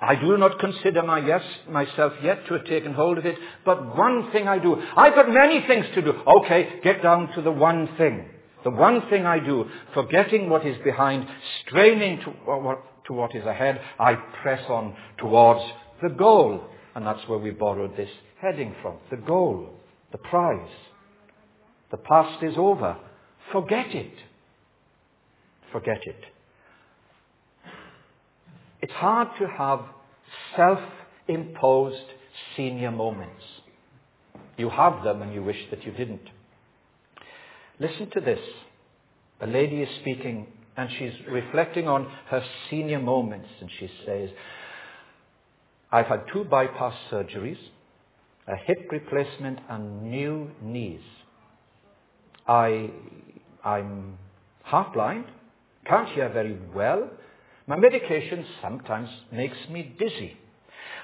I 0.00 0.14
do 0.14 0.36
not 0.36 0.58
consider 0.60 1.02
my 1.02 1.18
yes, 1.18 1.42
myself 1.68 2.12
yet 2.22 2.46
to 2.46 2.54
have 2.54 2.66
taken 2.66 2.94
hold 2.94 3.18
of 3.18 3.26
it, 3.26 3.36
but 3.64 3.96
one 3.96 4.30
thing 4.30 4.46
I 4.46 4.58
do. 4.58 4.80
I've 4.96 5.14
got 5.14 5.28
many 5.28 5.66
things 5.66 5.86
to 5.94 6.02
do. 6.02 6.12
Okay, 6.26 6.80
get 6.84 7.02
down 7.02 7.32
to 7.34 7.42
the 7.42 7.50
one 7.50 7.88
thing. 7.98 8.28
The 8.64 8.70
one 8.70 9.08
thing 9.08 9.24
I 9.26 9.38
do, 9.38 9.66
forgetting 9.94 10.48
what 10.50 10.66
is 10.66 10.76
behind, 10.84 11.26
straining 11.66 12.20
to 12.20 12.30
what, 12.30 12.82
to 13.06 13.12
what 13.12 13.34
is 13.34 13.44
ahead, 13.44 13.80
I 13.98 14.14
press 14.42 14.62
on 14.68 14.96
towards 15.18 15.64
the 16.02 16.10
goal. 16.10 16.64
And 16.94 17.06
that's 17.06 17.26
where 17.28 17.38
we 17.38 17.50
borrowed 17.50 17.96
this 17.96 18.10
heading 18.40 18.74
from. 18.82 18.96
The 19.10 19.16
goal, 19.16 19.70
the 20.12 20.18
prize. 20.18 20.70
The 21.90 21.96
past 21.96 22.42
is 22.42 22.54
over. 22.56 22.96
Forget 23.52 23.94
it. 23.94 24.14
Forget 25.72 26.00
it. 26.04 26.24
It's 28.80 28.92
hard 28.92 29.28
to 29.40 29.48
have 29.48 29.80
self-imposed 30.56 32.04
senior 32.56 32.90
moments. 32.90 33.42
You 34.56 34.70
have 34.70 35.02
them 35.04 35.22
and 35.22 35.32
you 35.32 35.42
wish 35.42 35.58
that 35.70 35.84
you 35.84 35.92
didn't. 35.92 36.28
Listen 37.80 38.10
to 38.10 38.20
this. 38.20 38.40
A 39.40 39.46
lady 39.46 39.82
is 39.82 39.88
speaking 40.00 40.46
and 40.76 40.88
she's 40.98 41.12
reflecting 41.28 41.88
on 41.88 42.08
her 42.28 42.44
senior 42.70 43.00
moments 43.00 43.48
and 43.60 43.70
she 43.78 43.90
says, 44.06 44.30
I've 45.90 46.06
had 46.06 46.24
two 46.32 46.44
bypass 46.44 46.94
surgeries, 47.10 47.58
a 48.46 48.56
hip 48.56 48.88
replacement 48.90 49.58
and 49.68 50.02
new 50.02 50.50
knees. 50.62 51.00
I, 52.46 52.90
I'm 53.64 54.18
half 54.62 54.92
blind, 54.92 55.24
can't 55.86 56.08
hear 56.10 56.28
very 56.28 56.58
well, 56.74 57.10
my 57.68 57.76
medication 57.76 58.46
sometimes 58.62 59.10
makes 59.30 59.56
me 59.70 59.94
dizzy. 59.98 60.38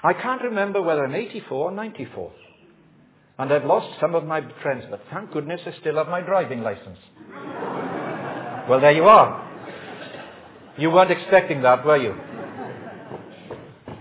I 0.03 0.15
can't 0.15 0.43
remember 0.43 0.81
whether 0.81 1.05
I'm 1.05 1.15
84 1.15 1.71
or 1.71 1.71
94. 1.71 2.33
And 3.39 3.53
I've 3.53 3.65
lost 3.65 4.01
some 4.01 4.15
of 4.15 4.25
my 4.25 4.41
friends, 4.63 4.85
but 4.89 5.03
thank 5.13 5.33
goodness 5.33 5.61
I 5.67 5.79
still 5.81 5.97
have 5.97 6.09
my 6.09 6.23
driving 6.23 6.63
license. 6.63 6.99
well, 8.69 8.81
there 8.81 8.93
you 8.93 9.05
are. 9.05 9.45
You 10.79 10.91
weren't 10.91 11.11
expecting 11.11 11.63
that, 11.63 11.85
were 11.85 11.99
you? 11.99 12.15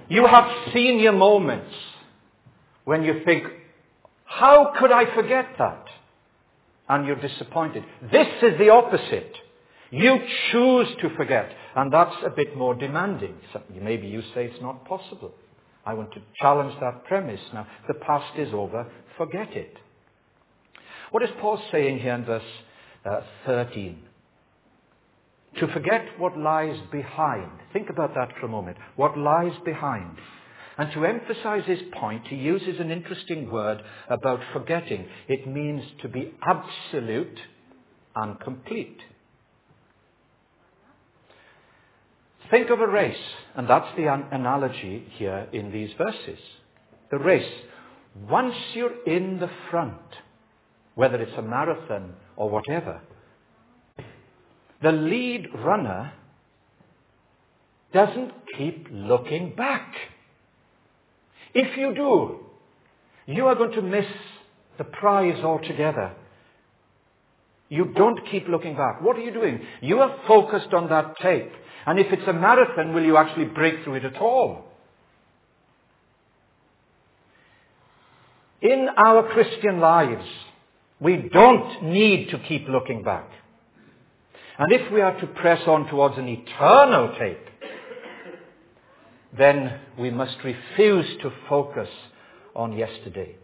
You 0.08 0.26
have 0.26 0.74
senior 0.74 1.12
moments 1.12 1.74
when 2.86 3.04
you 3.04 3.24
think, 3.26 3.44
how 4.26 4.74
could 4.80 4.92
I 4.92 5.14
forget 5.14 5.48
that? 5.58 5.86
And 6.88 7.06
you're 7.06 7.20
disappointed. 7.20 7.84
This 8.12 8.28
is 8.42 8.58
the 8.58 8.70
opposite. 8.70 9.36
You 9.94 10.18
choose 10.52 10.88
to 11.02 11.16
forget. 11.16 11.52
And 11.76 11.94
that's 11.94 12.16
a 12.26 12.32
bit 12.32 12.58
more 12.58 12.74
demanding. 12.74 13.36
So 13.54 13.62
maybe 13.80 14.08
you 14.08 14.22
say 14.34 14.46
it's 14.46 14.62
not 14.62 14.86
possible. 14.86 15.32
I 15.86 15.94
want 15.94 16.12
to 16.14 16.22
challenge 16.42 16.74
that 16.82 17.06
premise. 17.06 17.40
Now, 17.54 17.68
the 17.88 17.94
past 17.94 18.40
is 18.40 18.52
over. 18.56 18.88
Forget 19.20 19.56
it. 19.56 19.78
What 21.12 21.22
is 21.22 21.30
Paul 21.40 21.62
saying 21.72 22.00
here 22.00 22.16
in 22.16 22.26
verse 22.26 22.42
uh, 23.06 23.22
13? 23.46 24.00
To 25.60 25.68
forget 25.68 26.18
what 26.18 26.40
lies 26.40 26.80
behind. 26.92 27.52
Think 27.72 27.92
about 27.92 28.16
that 28.16 28.30
for 28.40 28.48
a 28.48 28.50
moment. 28.50 28.78
What 28.96 29.16
lies 29.16 29.54
behind. 29.64 30.18
And 30.76 30.92
to 30.94 31.06
emphasize 31.06 31.66
his 31.68 31.82
point, 32.00 32.28
he 32.30 32.38
uses 32.38 32.80
an 32.80 32.90
interesting 32.90 33.52
word 33.52 33.84
about 34.10 34.40
forgetting. 34.54 35.06
It 35.28 35.48
means 35.48 35.84
to 36.02 36.08
be 36.08 36.34
absolute 36.42 37.40
and 38.16 38.40
complete. 38.40 38.98
Think 42.54 42.70
of 42.70 42.82
a 42.82 42.88
race, 42.88 43.18
and 43.56 43.68
that's 43.68 43.98
the 43.98 44.06
an- 44.14 44.28
analogy 44.32 45.08
here 45.18 45.48
in 45.52 45.72
these 45.72 45.90
verses. 45.98 46.38
The 47.10 47.18
race. 47.18 47.52
Once 48.30 48.54
you're 48.76 49.04
in 49.06 49.40
the 49.40 49.50
front, 49.72 49.98
whether 50.94 51.20
it's 51.20 51.36
a 51.36 51.42
marathon 51.42 52.14
or 52.36 52.52
whatever, 52.52 53.02
the 54.84 54.92
lead 54.92 55.48
runner 55.66 56.14
doesn't 57.92 58.32
keep 58.56 58.88
looking 58.92 59.56
back. 59.56 59.92
If 61.56 61.76
you 61.76 61.96
do, 61.96 62.40
you 63.26 63.48
are 63.48 63.56
going 63.56 63.72
to 63.72 63.82
miss 63.82 64.06
the 64.78 64.84
prize 64.84 65.44
altogether. 65.44 66.14
You 67.74 67.86
don't 67.86 68.20
keep 68.30 68.48
looking 68.48 68.76
back. 68.76 69.02
What 69.02 69.18
are 69.18 69.22
you 69.22 69.34
doing? 69.34 69.60
You 69.82 69.98
are 69.98 70.16
focused 70.28 70.76
on 70.76 70.90
that 70.90 71.18
tape. 71.20 71.52
And 71.88 71.98
if 71.98 72.06
it's 72.14 72.28
a 72.28 72.32
marathon, 72.32 72.94
will 72.94 73.04
you 73.04 73.18
actually 73.18 73.46
break 73.46 73.84
through 73.84 73.96
it 73.96 74.06
at 74.06 74.18
all? 74.18 74.66
In 78.62 78.88
our 78.96 79.28
Christian 79.34 79.80
lives, 79.80 80.24
we 81.00 81.28
don't 81.34 81.86
need 81.86 82.30
to 82.30 82.38
keep 82.48 82.68
looking 82.70 83.02
back. 83.02 83.28
And 84.60 84.72
if 84.72 84.92
we 84.94 85.02
are 85.02 85.20
to 85.20 85.26
press 85.26 85.64
on 85.66 85.88
towards 85.88 86.20
an 86.20 86.28
eternal 86.28 87.16
tape, 87.18 87.48
then 89.36 89.80
we 89.98 90.12
must 90.12 90.38
refuse 90.44 91.08
to 91.24 91.32
focus 91.50 91.90
on 92.56 92.78
yesterday. 92.78 93.36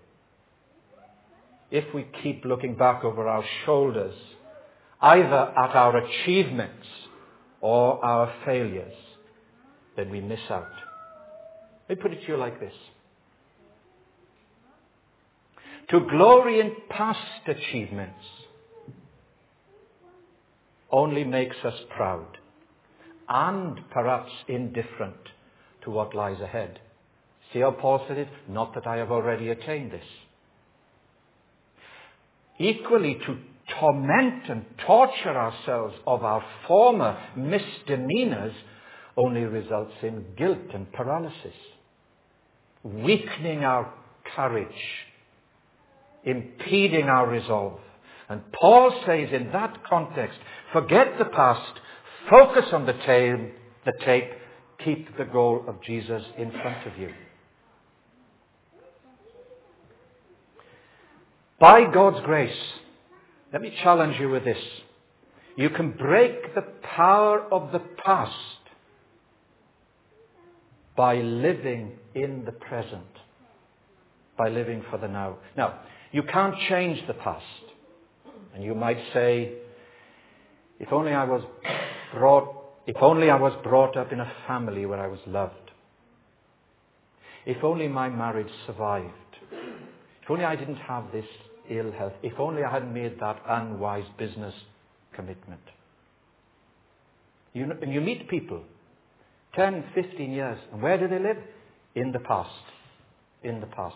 If 1.71 1.93
we 1.93 2.07
keep 2.23 2.45
looking 2.45 2.75
back 2.75 3.03
over 3.03 3.27
our 3.27 3.43
shoulders, 3.65 4.15
either 5.01 5.53
at 5.57 5.75
our 5.75 5.97
achievements 5.97 6.87
or 7.61 8.03
our 8.03 8.33
failures, 8.45 8.95
then 9.95 10.09
we 10.09 10.21
miss 10.21 10.39
out. 10.49 10.71
Let 11.87 11.97
me 11.97 12.01
put 12.01 12.13
it 12.13 12.21
to 12.21 12.27
you 12.27 12.37
like 12.37 12.59
this. 12.59 12.73
To 15.89 16.01
glory 16.01 16.59
in 16.59 16.75
past 16.89 17.19
achievements 17.47 18.23
only 20.91 21.23
makes 21.23 21.55
us 21.63 21.73
proud 21.95 22.37
and 23.27 23.79
perhaps 23.91 24.31
indifferent 24.47 25.17
to 25.83 25.91
what 25.91 26.15
lies 26.15 26.41
ahead. 26.41 26.79
See 27.53 27.59
how 27.59 27.71
Paul 27.71 28.05
said 28.07 28.17
it? 28.17 28.29
Not 28.47 28.75
that 28.75 28.85
I 28.87 28.97
have 28.97 29.11
already 29.11 29.49
attained 29.49 29.91
this. 29.91 30.05
Equally, 32.59 33.15
to 33.25 33.37
torment 33.79 34.49
and 34.49 34.65
torture 34.85 35.35
ourselves 35.35 35.95
of 36.05 36.23
our 36.23 36.43
former 36.67 37.17
misdemeanors 37.35 38.53
only 39.15 39.41
results 39.41 39.93
in 40.01 40.25
guilt 40.37 40.73
and 40.73 40.91
paralysis, 40.93 41.55
weakening 42.83 43.63
our 43.63 43.93
courage, 44.35 44.67
impeding 46.23 47.05
our 47.05 47.27
resolve. 47.27 47.79
And 48.29 48.41
Paul 48.51 48.91
says 49.05 49.29
in 49.31 49.51
that 49.51 49.83
context, 49.89 50.37
forget 50.71 51.17
the 51.17 51.25
past, 51.25 51.79
focus 52.29 52.65
on 52.71 52.85
the 52.85 52.93
tape, 52.93 53.55
the 53.85 53.93
tape, 54.05 54.29
keep 54.83 55.17
the 55.17 55.25
goal 55.25 55.63
of 55.67 55.81
Jesus 55.83 56.23
in 56.37 56.51
front 56.51 56.87
of 56.87 56.97
you. 56.97 57.09
By 61.59 61.91
God's 61.91 62.21
grace, 62.25 62.55
let 63.51 63.61
me 63.61 63.73
challenge 63.83 64.17
you 64.17 64.29
with 64.29 64.45
this. 64.45 64.57
You 65.57 65.69
can 65.69 65.91
break 65.91 66.55
the 66.55 66.61
power 66.95 67.41
of 67.51 67.73
the 67.73 67.79
past 67.79 68.33
by 70.95 71.15
living 71.15 71.97
in 72.15 72.45
the 72.45 72.53
present, 72.53 73.03
by 74.37 74.47
living 74.47 74.85
for 74.89 74.97
the 74.97 75.09
now. 75.09 75.37
Now, 75.57 75.79
you 76.13 76.23
can't 76.23 76.55
change 76.69 77.05
the 77.07 77.13
past. 77.13 77.43
And 78.55 78.63
you 78.63 78.73
might 78.73 78.99
say, 79.13 79.55
if 80.79 80.93
only 80.93 81.11
I 81.11 81.25
was 81.25 81.43
brought, 82.13 82.55
if 82.87 82.95
only 83.01 83.29
I 83.29 83.35
was 83.35 83.53
brought 83.63 83.97
up 83.97 84.13
in 84.13 84.21
a 84.21 84.31
family 84.47 84.85
where 84.85 84.99
I 84.99 85.07
was 85.07 85.19
loved. 85.27 85.55
If 87.45 87.65
only 87.65 87.89
my 87.89 88.07
marriage 88.07 88.51
survived. 88.65 89.13
If 89.51 90.29
only 90.29 90.45
I 90.45 90.55
didn't 90.55 90.77
have 90.77 91.11
this 91.11 91.25
ill 91.69 91.91
health. 91.91 92.13
If 92.23 92.39
only 92.39 92.63
I 92.63 92.71
hadn't 92.71 92.93
made 92.93 93.19
that 93.19 93.41
unwise 93.47 94.05
business 94.17 94.53
commitment. 95.13 95.61
You, 97.53 97.71
you 97.87 98.01
meet 98.01 98.29
people, 98.29 98.61
10, 99.55 99.83
15 99.95 100.31
years, 100.31 100.59
and 100.71 100.81
where 100.81 100.97
do 100.97 101.07
they 101.07 101.19
live? 101.19 101.37
In 101.95 102.11
the 102.11 102.19
past. 102.19 102.49
In 103.43 103.59
the 103.59 103.67
past. 103.67 103.95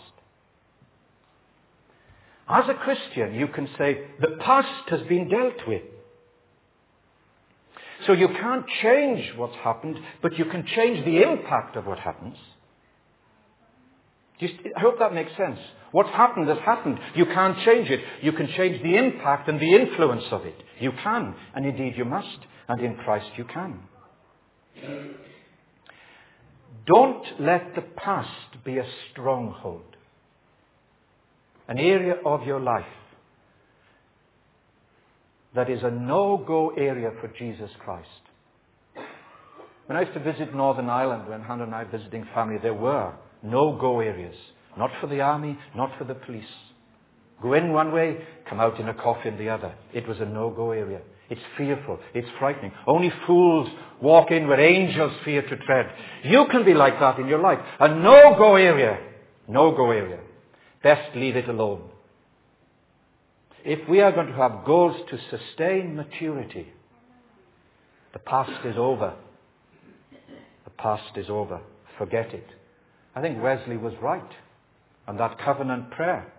As 2.50 2.66
a 2.68 2.74
Christian, 2.74 3.36
you 3.36 3.48
can 3.48 3.70
say, 3.78 4.06
the 4.20 4.38
past 4.40 4.90
has 4.90 5.02
been 5.08 5.30
dealt 5.30 5.68
with. 5.68 5.84
So 8.06 8.14
you 8.14 8.28
can't 8.28 8.66
change 8.82 9.34
what's 9.38 9.56
happened, 9.64 9.98
but 10.22 10.38
you 10.38 10.46
can 10.46 10.66
change 10.76 11.06
the 11.06 11.22
impact 11.22 11.78
of 11.78 11.86
what 11.86 12.00
happens. 12.00 12.36
I 14.76 14.80
hope 14.80 15.00
that 15.00 15.14
makes 15.14 15.36
sense. 15.38 15.60
What's 15.92 16.10
happened 16.10 16.48
has 16.50 16.58
happened. 16.60 17.00
You 17.16 17.26
can't 17.26 17.58
change 17.66 17.90
it. 17.90 18.00
You 18.22 18.32
can 18.32 18.48
change 18.48 18.82
the 18.82 18.96
impact 18.96 19.48
and 19.48 19.60
the 19.60 19.76
influence 19.76 20.24
of 20.32 20.46
it. 20.46 20.56
You 20.80 20.92
can, 21.04 21.36
and 21.56 21.66
indeed 21.66 21.94
you 21.96 22.06
must, 22.06 22.40
and 22.68 22.82
in 22.82 22.96
Christ 22.96 23.28
you 23.38 23.46
can. 23.46 23.80
Don't 26.86 27.24
let 27.40 27.76
the 27.76 27.82
past 27.82 28.64
be 28.66 28.78
a 28.78 28.86
stronghold, 29.12 29.96
an 31.68 31.78
area 31.78 32.16
of 32.26 32.44
your 32.44 32.60
life 32.60 32.86
that 35.56 35.70
is 35.70 35.84
a 35.84 35.92
no-go 35.92 36.72
area 36.76 37.12
for 37.22 37.28
Jesus 37.38 37.70
Christ. 37.80 38.10
When 39.86 39.98
I 39.98 40.02
used 40.02 40.14
to 40.14 40.20
visit 40.20 40.56
Northern 40.56 40.90
Ireland, 40.90 41.30
when 41.30 41.42
Hannah 41.42 41.66
and 41.66 41.76
I 41.76 41.84
were 41.84 41.92
visiting 41.92 42.26
family, 42.34 42.58
there 42.62 42.74
were 42.74 43.14
no-go 43.44 44.00
areas. 44.00 44.36
Not 44.78 44.90
for 45.00 45.08
the 45.08 45.22
army, 45.22 45.58
not 45.76 45.92
for 45.98 46.06
the 46.06 46.16
police. 46.16 46.46
Go 47.42 47.54
in 47.54 47.74
one 47.74 47.92
way, 47.92 48.18
come 48.50 48.60
out 48.60 48.80
in 48.80 48.88
a 48.88 48.94
coffin 48.94 49.38
the 49.38 49.50
other. 49.50 49.74
It 49.94 50.08
was 50.08 50.20
a 50.20 50.26
no-go 50.26 50.72
area. 50.72 51.02
It's 51.30 51.42
fearful. 51.58 52.00
It's 52.14 52.28
frightening. 52.40 52.72
Only 52.88 53.12
fools 53.28 53.70
walk 54.02 54.32
in 54.32 54.48
where 54.48 54.60
angels 54.60 55.14
fear 55.26 55.42
to 55.42 55.58
tread. 55.58 55.92
You 56.24 56.46
can 56.52 56.66
be 56.66 56.74
like 56.74 57.00
that 57.00 57.20
in 57.20 57.28
your 57.28 57.42
life. 57.42 57.60
A 57.80 57.88
no-go 57.88 58.56
area. 58.56 59.00
No-go 59.48 59.92
area. 59.92 60.20
Best 60.82 61.16
leave 61.16 61.36
it 61.36 61.50
alone. 61.50 61.90
If 63.66 63.88
we 63.88 64.02
are 64.02 64.12
going 64.12 64.28
to 64.28 64.34
have 64.34 64.66
goals 64.66 64.98
to 65.10 65.20
sustain 65.30 65.96
maturity, 65.96 66.68
the 68.12 68.20
past 68.20 68.66
is 68.66 68.76
over. 68.78 69.14
The 70.66 70.72
past 70.72 71.18
is 71.18 71.30
over. 71.30 71.62
Forget 71.98 72.34
it. 72.34 72.48
I 73.16 73.22
think 73.22 73.42
Wesley 73.42 73.78
was 73.78 73.94
right 74.02 74.32
on 75.08 75.18
that 75.18 75.38
covenant 75.40 75.92
prayer. 75.92 76.32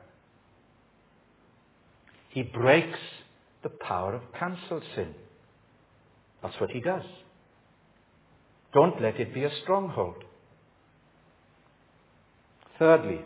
He 2.30 2.42
breaks 2.42 2.98
the 3.62 3.68
power 3.68 4.14
of 4.14 4.22
cancelled 4.38 4.82
sin. 4.94 5.14
That's 6.42 6.58
what 6.60 6.70
he 6.70 6.80
does. 6.80 7.04
Don't 8.72 9.00
let 9.00 9.20
it 9.20 9.32
be 9.32 9.44
a 9.44 9.50
stronghold. 9.62 10.16
Thirdly, 12.78 13.20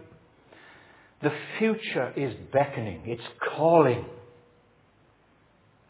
the 1.23 1.33
future 1.59 2.13
is 2.17 2.35
beckoning. 2.53 3.03
It's 3.07 3.23
calling. 3.57 4.05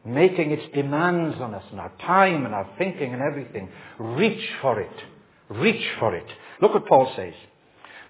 Making 0.05 0.53
its 0.53 0.75
demands 0.75 1.39
on 1.41 1.55
us 1.55 1.65
and 1.71 1.81
our 1.81 1.93
time 2.01 2.47
and 2.47 2.55
our 2.55 2.71
thinking 2.79 3.13
and 3.13 3.21
everything. 3.21 3.69
Reach 3.99 4.49
for 4.63 4.81
it. 4.81 4.97
Reach 5.51 5.85
for 5.99 6.15
it. 6.15 6.27
Look 6.61 6.75
what 6.75 6.87
Paul 6.87 7.13
says. 7.17 7.35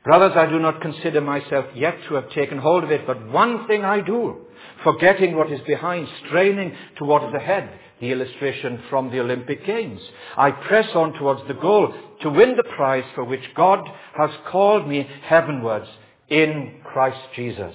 Brothers, 0.04 0.32
I 0.36 0.46
do 0.46 0.58
not 0.58 0.80
consider 0.80 1.20
myself 1.20 1.66
yet 1.74 1.96
to 2.08 2.14
have 2.14 2.30
taken 2.30 2.58
hold 2.58 2.84
of 2.84 2.90
it, 2.90 3.06
but 3.06 3.28
one 3.30 3.66
thing 3.66 3.84
I 3.84 4.00
do, 4.00 4.38
forgetting 4.82 5.36
what 5.36 5.52
is 5.52 5.60
behind, 5.66 6.08
straining 6.26 6.74
to 6.98 7.04
what 7.04 7.24
is 7.24 7.34
ahead, 7.34 7.70
the 8.00 8.12
illustration 8.12 8.82
from 8.88 9.10
the 9.10 9.20
Olympic 9.20 9.66
Games. 9.66 10.00
I 10.36 10.50
press 10.52 10.88
on 10.94 11.14
towards 11.14 11.46
the 11.48 11.54
goal 11.54 11.92
to 12.22 12.30
win 12.30 12.56
the 12.56 12.62
prize 12.76 13.04
for 13.14 13.24
which 13.24 13.42
God 13.54 13.80
has 14.16 14.30
called 14.50 14.88
me 14.88 15.08
heavenwards 15.24 15.88
in 16.28 16.80
Christ 16.84 17.20
Jesus. 17.34 17.74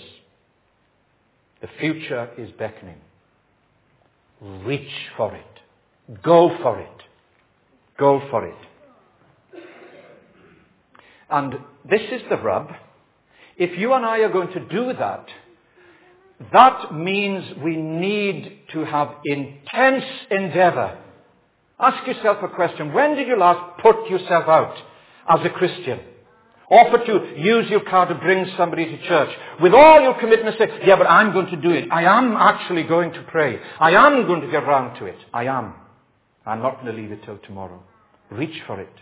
The 1.61 1.69
future 1.79 2.29
is 2.37 2.51
beckoning. 2.57 2.99
Reach 4.41 4.91
for 5.15 5.35
it. 5.35 6.21
Go 6.21 6.57
for 6.61 6.79
it. 6.79 7.03
Go 7.97 8.21
for 8.29 8.45
it. 8.45 8.57
And 11.33 11.55
this 11.89 12.01
is 12.11 12.21
the 12.29 12.37
rub. 12.37 12.69
If 13.57 13.79
you 13.79 13.93
and 13.93 14.05
I 14.05 14.19
are 14.19 14.31
going 14.31 14.53
to 14.53 14.65
do 14.67 14.93
that, 14.93 15.25
that 16.51 16.93
means 16.93 17.43
we 17.63 17.75
need 17.75 18.59
to 18.73 18.85
have 18.85 19.15
intense 19.25 20.05
endeavour. 20.29 20.99
Ask 21.79 22.05
yourself 22.05 22.37
a 22.43 22.49
question. 22.49 22.93
When 22.93 23.15
did 23.15 23.27
you 23.27 23.35
last 23.35 23.81
put 23.81 24.07
yourself 24.11 24.47
out 24.47 24.75
as 25.27 25.43
a 25.43 25.49
Christian? 25.49 26.01
Offer 26.69 27.03
to 27.05 27.41
use 27.41 27.67
your 27.67 27.81
car 27.81 28.07
to 28.07 28.15
bring 28.15 28.45
somebody 28.55 28.85
to 28.85 29.07
church. 29.07 29.35
With 29.59 29.73
all 29.73 30.01
your 30.01 30.19
commitment, 30.19 30.55
say, 30.59 30.67
yeah, 30.85 30.97
but 30.97 31.07
I'm 31.07 31.33
going 31.33 31.47
to 31.47 31.57
do 31.57 31.71
it. 31.71 31.89
I 31.91 32.03
am 32.03 32.35
actually 32.35 32.83
going 32.83 33.11
to 33.13 33.23
pray. 33.23 33.59
I 33.79 33.91
am 33.91 34.27
going 34.27 34.41
to 34.41 34.51
get 34.51 34.67
round 34.67 34.99
to 34.99 35.05
it. 35.05 35.17
I 35.33 35.45
am. 35.45 35.73
I'm 36.45 36.61
not 36.61 36.75
going 36.81 36.95
to 36.95 37.01
leave 37.01 37.11
it 37.11 37.23
till 37.25 37.39
tomorrow. 37.39 37.81
Reach 38.29 38.61
for 38.67 38.79
it. 38.79 38.93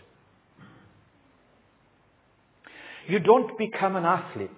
You 3.07 3.19
don't 3.19 3.57
become 3.57 3.95
an 3.95 4.05
athlete 4.05 4.49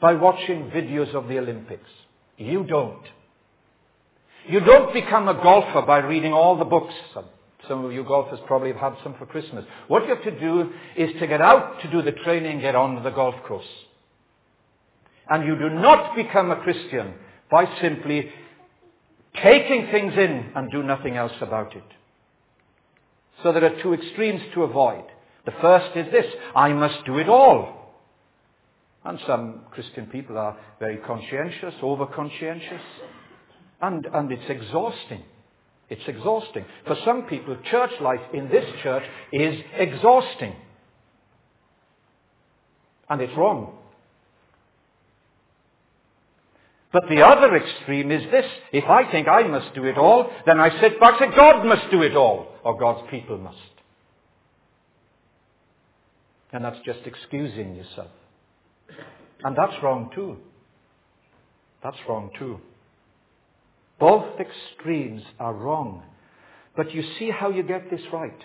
by 0.00 0.14
watching 0.14 0.70
videos 0.70 1.14
of 1.14 1.28
the 1.28 1.38
Olympics. 1.38 1.88
You 2.36 2.64
don't. 2.64 3.02
You 4.46 4.60
don't 4.60 4.92
become 4.92 5.28
a 5.28 5.34
golfer 5.34 5.82
by 5.82 5.98
reading 5.98 6.32
all 6.32 6.56
the 6.56 6.64
books. 6.64 6.92
Some 7.66 7.84
of 7.84 7.92
you 7.92 8.04
golfers 8.04 8.40
probably 8.46 8.72
have 8.72 8.80
had 8.80 8.94
some 9.02 9.14
for 9.18 9.24
Christmas. 9.24 9.64
What 9.88 10.02
you 10.02 10.14
have 10.14 10.24
to 10.24 10.38
do 10.38 10.70
is 10.96 11.18
to 11.18 11.26
get 11.26 11.40
out 11.40 11.80
to 11.80 11.90
do 11.90 12.02
the 12.02 12.12
training, 12.12 12.60
get 12.60 12.74
on 12.74 13.02
the 13.02 13.10
golf 13.10 13.34
course. 13.46 13.64
And 15.30 15.46
you 15.46 15.56
do 15.56 15.70
not 15.70 16.14
become 16.14 16.50
a 16.50 16.56
Christian 16.56 17.14
by 17.50 17.66
simply 17.80 18.30
taking 19.42 19.88
things 19.90 20.12
in 20.12 20.52
and 20.54 20.70
do 20.70 20.82
nothing 20.82 21.16
else 21.16 21.32
about 21.40 21.74
it. 21.74 21.84
So 23.42 23.52
there 23.52 23.64
are 23.64 23.82
two 23.82 23.94
extremes 23.94 24.42
to 24.54 24.64
avoid. 24.64 25.04
The 25.44 25.52
first 25.60 25.96
is 25.96 26.10
this, 26.10 26.26
I 26.56 26.72
must 26.72 27.04
do 27.04 27.18
it 27.18 27.28
all. 27.28 27.84
And 29.04 29.18
some 29.26 29.60
Christian 29.70 30.06
people 30.06 30.38
are 30.38 30.56
very 30.80 30.96
conscientious, 30.98 31.74
over 31.82 32.06
conscientious, 32.06 32.80
and, 33.82 34.06
and 34.06 34.32
it's 34.32 34.48
exhausting. 34.48 35.22
It's 35.90 36.08
exhausting. 36.08 36.64
For 36.86 36.96
some 37.04 37.22
people, 37.24 37.56
church 37.70 37.90
life 38.00 38.20
in 38.32 38.48
this 38.48 38.64
church 38.82 39.04
is 39.32 39.60
exhausting. 39.76 40.54
And 43.10 43.20
it's 43.20 43.36
wrong. 43.36 43.76
But 46.90 47.08
the 47.10 47.20
other 47.20 47.54
extreme 47.56 48.10
is 48.10 48.22
this. 48.30 48.46
If 48.72 48.84
I 48.84 49.10
think 49.10 49.28
I 49.28 49.42
must 49.42 49.74
do 49.74 49.84
it 49.84 49.98
all, 49.98 50.30
then 50.46 50.58
I 50.58 50.80
sit 50.80 50.98
back 50.98 51.20
and 51.20 51.32
say 51.32 51.36
God 51.36 51.66
must 51.66 51.90
do 51.90 52.00
it 52.02 52.16
all, 52.16 52.46
or 52.64 52.78
God's 52.78 53.06
people 53.10 53.36
must. 53.36 53.58
And 56.54 56.64
that's 56.64 56.78
just 56.86 57.00
excusing 57.04 57.74
yourself. 57.74 58.12
And 59.42 59.56
that's 59.56 59.74
wrong 59.82 60.08
too. 60.14 60.36
That's 61.82 61.96
wrong 62.08 62.30
too. 62.38 62.60
Both 63.98 64.38
extremes 64.38 65.22
are 65.40 65.52
wrong. 65.52 66.04
But 66.76 66.94
you 66.94 67.02
see 67.18 67.30
how 67.30 67.50
you 67.50 67.64
get 67.64 67.90
this 67.90 68.00
right. 68.12 68.38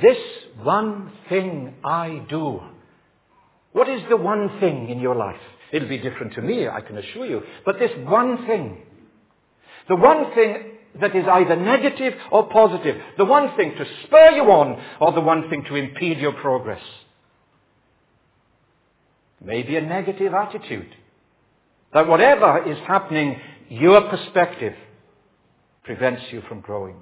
This 0.00 0.16
one 0.62 1.12
thing 1.28 1.74
I 1.84 2.24
do. 2.30 2.60
What 3.72 3.90
is 3.90 4.00
the 4.08 4.16
one 4.16 4.58
thing 4.58 4.88
in 4.88 4.98
your 4.98 5.14
life? 5.14 5.40
It'll 5.72 5.90
be 5.90 5.98
different 5.98 6.32
to 6.34 6.42
me, 6.42 6.68
I 6.68 6.80
can 6.80 6.96
assure 6.96 7.26
you. 7.26 7.42
But 7.66 7.78
this 7.78 7.90
one 8.06 8.46
thing. 8.46 8.78
The 9.88 9.96
one 9.96 10.34
thing 10.34 10.71
that 11.00 11.16
is 11.16 11.24
either 11.26 11.56
negative 11.56 12.14
or 12.30 12.48
positive. 12.48 12.96
The 13.16 13.24
one 13.24 13.56
thing 13.56 13.74
to 13.76 13.86
spur 14.04 14.30
you 14.30 14.44
on 14.44 14.82
or 15.00 15.12
the 15.12 15.20
one 15.20 15.48
thing 15.48 15.64
to 15.64 15.76
impede 15.76 16.18
your 16.18 16.32
progress. 16.32 16.82
Maybe 19.44 19.76
a 19.76 19.80
negative 19.80 20.34
attitude. 20.34 20.94
That 21.94 22.06
whatever 22.06 22.70
is 22.70 22.78
happening, 22.86 23.40
your 23.68 24.02
perspective 24.08 24.74
prevents 25.84 26.22
you 26.30 26.42
from 26.48 26.60
growing, 26.60 26.96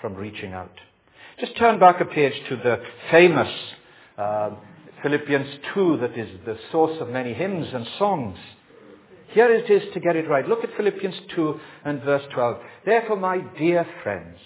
from 0.00 0.14
reaching 0.14 0.52
out. 0.52 0.72
Just 1.40 1.56
turn 1.56 1.78
back 1.78 2.00
a 2.00 2.04
page 2.04 2.34
to 2.48 2.56
the 2.56 2.82
famous 3.10 3.52
uh, 4.16 4.50
Philippians 5.02 5.58
2 5.74 5.98
that 6.00 6.16
is 6.16 6.28
the 6.46 6.56
source 6.72 6.98
of 7.00 7.08
many 7.08 7.34
hymns 7.34 7.66
and 7.72 7.86
songs. 7.98 8.38
Here 9.28 9.52
it 9.52 9.70
is 9.70 9.82
to 9.94 10.00
get 10.00 10.16
it 10.16 10.28
right. 10.28 10.48
Look 10.48 10.64
at 10.64 10.76
Philippians 10.76 11.14
2 11.34 11.60
and 11.84 12.02
verse 12.02 12.22
12. 12.32 12.56
Therefore, 12.84 13.16
my 13.16 13.38
dear 13.58 13.86
friends, 14.02 14.38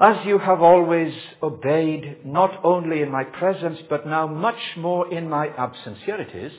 as 0.00 0.24
you 0.26 0.38
have 0.38 0.62
always 0.62 1.12
obeyed, 1.42 2.24
not 2.24 2.64
only 2.64 3.02
in 3.02 3.10
my 3.10 3.24
presence, 3.24 3.78
but 3.90 4.06
now 4.06 4.26
much 4.26 4.76
more 4.76 5.12
in 5.12 5.28
my 5.28 5.48
absence. 5.48 5.98
Here 6.04 6.20
it 6.20 6.34
is. 6.34 6.52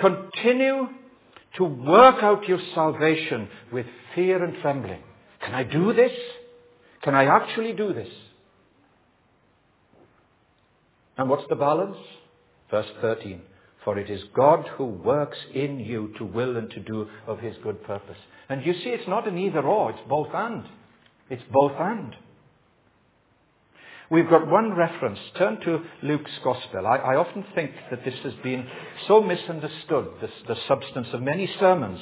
Continue 0.00 0.88
to 1.56 1.64
work 1.64 2.22
out 2.22 2.46
your 2.46 2.60
salvation 2.74 3.48
with 3.72 3.86
fear 4.14 4.42
and 4.44 4.60
trembling. 4.62 5.02
Can 5.40 5.54
I 5.54 5.64
do 5.64 5.92
this? 5.92 6.12
Can 7.02 7.14
I 7.14 7.24
actually 7.24 7.72
do 7.72 7.92
this? 7.92 8.08
And 11.16 11.28
what's 11.28 11.48
the 11.48 11.56
balance? 11.56 11.96
Verse 12.70 12.86
13. 13.00 13.42
For 13.88 13.98
it 13.98 14.10
is 14.10 14.20
God 14.36 14.68
who 14.76 14.84
works 14.84 15.38
in 15.54 15.80
you 15.80 16.12
to 16.18 16.24
will 16.26 16.58
and 16.58 16.70
to 16.72 16.80
do 16.80 17.08
of 17.26 17.38
his 17.38 17.56
good 17.62 17.82
purpose. 17.84 18.18
And 18.50 18.62
you 18.62 18.74
see, 18.74 18.90
it's 18.90 19.08
not 19.08 19.26
an 19.26 19.38
either 19.38 19.62
or, 19.62 19.92
it's 19.92 20.06
both 20.06 20.28
and. 20.34 20.64
It's 21.30 21.42
both 21.50 21.72
and. 21.78 22.14
We've 24.10 24.28
got 24.28 24.46
one 24.46 24.74
reference. 24.74 25.18
Turn 25.38 25.58
to 25.62 25.86
Luke's 26.02 26.38
Gospel. 26.44 26.86
I, 26.86 26.96
I 26.96 27.16
often 27.16 27.46
think 27.54 27.70
that 27.90 28.04
this 28.04 28.12
has 28.24 28.34
been 28.42 28.66
so 29.06 29.22
misunderstood, 29.22 30.08
this, 30.20 30.32
the 30.46 30.56
substance 30.68 31.08
of 31.14 31.22
many 31.22 31.50
sermons. 31.58 32.00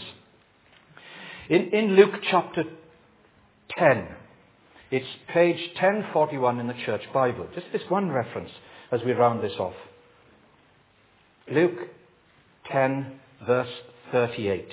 In, 1.49 1.68
in 1.68 1.94
Luke 1.94 2.20
chapter 2.29 2.64
10, 3.79 4.09
it's 4.90 5.07
page 5.33 5.61
1041 5.81 6.59
in 6.59 6.66
the 6.66 6.75
Church 6.85 7.03
Bible. 7.14 7.46
Just 7.55 7.68
this 7.72 7.88
one 7.88 8.11
reference 8.11 8.51
as 8.90 9.03
we 9.07 9.12
round 9.12 9.40
this 9.40 9.55
off. 9.61 9.75
Luke 11.51 11.79
10, 12.71 13.21
verse 13.47 13.69
38. 14.11 14.69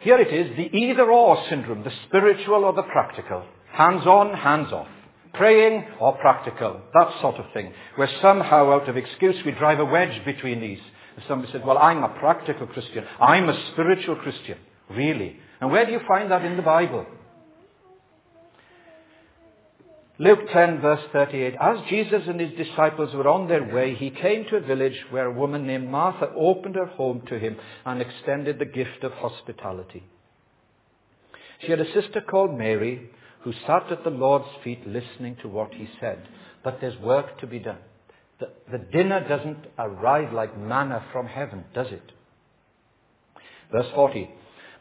Here 0.00 0.18
it 0.18 0.32
is, 0.32 0.56
the 0.56 0.74
either 0.74 1.10
or 1.10 1.44
syndrome, 1.50 1.84
the 1.84 1.92
spiritual 2.08 2.64
or 2.64 2.72
the 2.72 2.82
practical. 2.82 3.44
Hands 3.72 4.06
on, 4.06 4.34
hands 4.34 4.72
off. 4.72 4.88
Praying 5.34 5.84
or 6.00 6.16
practical. 6.16 6.80
That 6.94 7.20
sort 7.20 7.36
of 7.36 7.52
thing. 7.52 7.72
Where 7.96 8.08
somehow 8.22 8.72
out 8.72 8.88
of 8.88 8.96
excuse 8.96 9.36
we 9.44 9.52
drive 9.52 9.78
a 9.78 9.84
wedge 9.84 10.24
between 10.24 10.60
these. 10.60 10.80
somebody 11.28 11.52
said, 11.52 11.64
well, 11.64 11.78
I'm 11.78 12.02
a 12.02 12.08
practical 12.18 12.66
Christian. 12.66 13.04
I'm 13.20 13.48
a 13.48 13.70
spiritual 13.72 14.16
Christian. 14.16 14.58
Really? 14.88 15.36
And 15.60 15.70
where 15.70 15.84
do 15.84 15.92
you 15.92 16.00
find 16.08 16.30
that 16.30 16.44
in 16.44 16.56
the 16.56 16.62
Bible? 16.62 17.06
Luke 20.20 20.50
10 20.52 20.82
verse 20.82 21.00
38. 21.14 21.54
As 21.58 21.78
Jesus 21.88 22.20
and 22.26 22.38
his 22.38 22.52
disciples 22.52 23.14
were 23.14 23.26
on 23.26 23.48
their 23.48 23.64
way, 23.74 23.94
he 23.94 24.10
came 24.10 24.44
to 24.50 24.56
a 24.56 24.60
village 24.60 25.06
where 25.08 25.24
a 25.24 25.32
woman 25.32 25.66
named 25.66 25.88
Martha 25.88 26.30
opened 26.36 26.74
her 26.74 26.84
home 26.84 27.22
to 27.28 27.38
him 27.38 27.56
and 27.86 28.02
extended 28.02 28.58
the 28.58 28.66
gift 28.66 29.02
of 29.02 29.12
hospitality. 29.12 30.04
She 31.60 31.70
had 31.70 31.80
a 31.80 31.90
sister 31.94 32.20
called 32.20 32.58
Mary 32.58 33.08
who 33.44 33.54
sat 33.66 33.90
at 33.90 34.04
the 34.04 34.10
Lord's 34.10 34.50
feet 34.62 34.86
listening 34.86 35.38
to 35.40 35.48
what 35.48 35.72
he 35.72 35.88
said. 35.98 36.28
But 36.62 36.82
there's 36.82 37.00
work 37.00 37.40
to 37.40 37.46
be 37.46 37.58
done. 37.58 37.78
The, 38.40 38.50
the 38.70 38.76
dinner 38.76 39.26
doesn't 39.26 39.68
arrive 39.78 40.34
like 40.34 40.54
manna 40.58 41.02
from 41.12 41.28
heaven, 41.28 41.64
does 41.72 41.90
it? 41.90 42.12
Verse 43.72 43.88
40. 43.94 44.28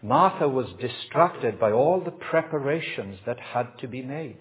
Martha 0.04 0.49
was 0.49 0.67
distracted 0.82 1.62
by 1.62 1.71
all 1.71 2.02
the 2.04 2.12
preparations 2.12 3.19
that 3.25 3.39
had 3.39 3.78
to 3.80 3.88
be 3.88 4.02
made. 4.02 4.39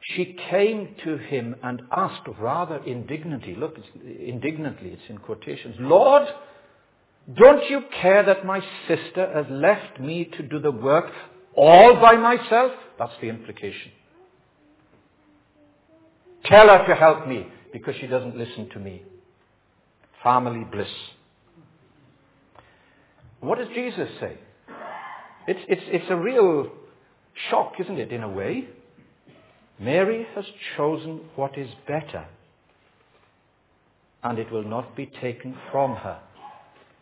She 0.00 0.36
came 0.48 0.94
to 1.04 1.18
him 1.18 1.56
and 1.62 1.82
asked 1.92 2.26
rather 2.38 2.76
indignantly, 2.84 3.54
look, 3.54 3.76
it's, 3.76 3.88
indignantly, 4.20 4.90
it's 4.90 5.02
in 5.08 5.18
quotations, 5.18 5.76
Lord, 5.78 6.26
don't 7.34 7.68
you 7.68 7.82
care 8.00 8.24
that 8.24 8.46
my 8.46 8.60
sister 8.88 9.30
has 9.34 9.46
left 9.50 10.00
me 10.00 10.24
to 10.36 10.42
do 10.42 10.58
the 10.58 10.70
work 10.70 11.12
all 11.54 11.96
by 12.00 12.16
myself? 12.16 12.72
That's 12.98 13.12
the 13.20 13.28
implication. 13.28 13.92
Tell 16.46 16.68
her 16.68 16.86
to 16.86 16.94
help 16.94 17.28
me 17.28 17.46
because 17.72 17.94
she 18.00 18.06
doesn't 18.06 18.36
listen 18.36 18.70
to 18.70 18.78
me. 18.78 19.02
Family 20.22 20.64
bliss. 20.64 20.88
What 23.40 23.58
does 23.58 23.68
Jesus 23.74 24.08
say? 24.18 24.38
It's, 25.46 25.60
it's, 25.68 25.82
it's 25.86 26.10
a 26.10 26.16
real 26.16 26.70
shock, 27.50 27.74
isn't 27.80 27.98
it, 27.98 28.12
in 28.12 28.22
a 28.22 28.28
way? 28.28 28.68
Mary 29.80 30.26
has 30.34 30.44
chosen 30.76 31.20
what 31.36 31.56
is 31.56 31.70
better, 31.88 32.26
and 34.22 34.38
it 34.38 34.52
will 34.52 34.64
not 34.64 34.94
be 34.94 35.06
taken 35.06 35.56
from 35.72 35.96
her. 35.96 36.20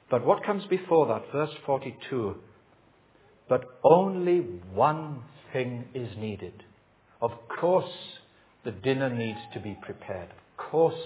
But 0.09 0.25
what 0.25 0.45
comes 0.45 0.65
before 0.67 1.09
that? 1.09 1.33
Verse 1.33 1.51
42. 1.67 2.37
But 3.49 3.81
only 3.83 4.39
one 4.73 5.23
thing 5.53 5.87
is 5.93 6.17
needed. 6.17 6.63
Of 7.21 7.33
course, 7.61 7.91
the 8.65 8.71
dinner 8.71 9.11
needs 9.11 9.41
to 9.55 9.61
be 9.61 9.77
prepared. 9.83 10.29
Of 10.31 10.71
course, 10.71 11.03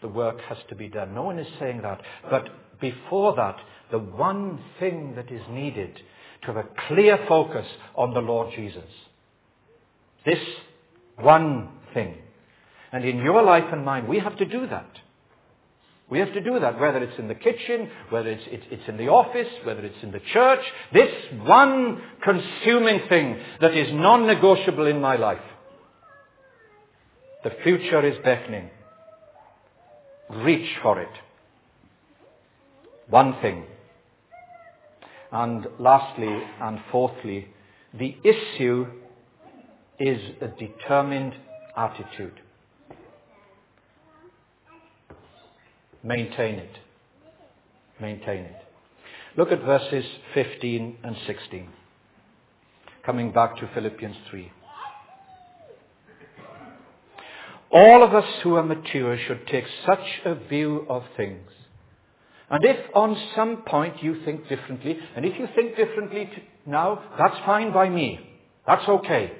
the 0.00 0.08
work 0.08 0.40
has 0.48 0.58
to 0.70 0.74
be 0.74 0.88
done. 0.88 1.14
No 1.14 1.24
one 1.24 1.38
is 1.38 1.48
saying 1.58 1.82
that. 1.82 2.00
But 2.30 2.48
before 2.80 3.36
that, 3.36 3.56
the 3.90 3.98
one 3.98 4.58
thing 4.78 5.14
that 5.16 5.30
is 5.30 5.42
needed 5.50 6.00
to 6.42 6.46
have 6.46 6.56
a 6.56 6.68
clear 6.88 7.18
focus 7.28 7.66
on 7.94 8.14
the 8.14 8.20
Lord 8.20 8.54
Jesus. 8.56 8.88
This 10.24 10.38
one 11.22 11.68
thing. 11.94 12.16
And 12.92 13.04
in 13.04 13.18
your 13.18 13.42
life 13.42 13.64
and 13.72 13.84
mine, 13.84 14.08
we 14.08 14.18
have 14.18 14.36
to 14.38 14.44
do 14.44 14.66
that. 14.66 14.88
We 16.10 16.18
have 16.18 16.32
to 16.32 16.40
do 16.40 16.58
that, 16.58 16.80
whether 16.80 16.98
it's 16.98 17.18
in 17.20 17.28
the 17.28 17.36
kitchen, 17.36 17.88
whether 18.08 18.30
it's, 18.30 18.42
it's, 18.46 18.64
it's, 18.68 18.82
in 18.88 18.96
the 18.96 19.08
office, 19.08 19.46
whether 19.62 19.80
it's 19.80 20.02
in 20.02 20.10
the 20.10 20.20
church. 20.32 20.60
This 20.92 21.10
one 21.44 22.02
consuming 22.24 23.02
thing 23.08 23.38
that 23.60 23.76
is 23.76 23.92
non-negotiable 23.92 24.86
in 24.86 25.00
my 25.00 25.14
life. 25.14 25.38
The 27.44 27.52
future 27.62 28.04
is 28.04 28.18
beckoning. 28.24 28.70
Reach 30.30 30.68
for 30.82 31.00
it. 31.00 31.08
One 33.08 33.40
thing. 33.40 33.64
And 35.30 35.68
lastly 35.78 36.42
and 36.60 36.80
fourthly, 36.90 37.46
the 37.96 38.16
issue 38.24 38.86
is 40.00 40.18
a 40.40 40.48
determined 40.48 41.34
attitude. 41.76 42.40
Maintain 46.02 46.54
it. 46.54 46.76
Maintain 48.00 48.44
it. 48.44 48.56
Look 49.36 49.52
at 49.52 49.62
verses 49.62 50.04
15 50.34 50.96
and 51.04 51.16
16. 51.26 51.68
Coming 53.04 53.30
back 53.30 53.56
to 53.58 53.68
Philippians 53.74 54.16
3. 54.30 54.50
All 57.72 58.02
of 58.02 58.14
us 58.14 58.24
who 58.42 58.56
are 58.56 58.64
mature 58.64 59.16
should 59.28 59.46
take 59.46 59.64
such 59.86 60.04
a 60.24 60.34
view 60.34 60.86
of 60.88 61.04
things. 61.16 61.48
And 62.50 62.64
if 62.64 62.76
on 62.96 63.16
some 63.36 63.62
point 63.62 64.02
you 64.02 64.24
think 64.24 64.48
differently, 64.48 64.98
and 65.14 65.24
if 65.24 65.38
you 65.38 65.46
think 65.54 65.76
differently 65.76 66.28
now, 66.66 67.00
that's 67.16 67.36
fine 67.46 67.72
by 67.72 67.88
me. 67.88 68.18
That's 68.66 68.88
okay. 68.88 69.32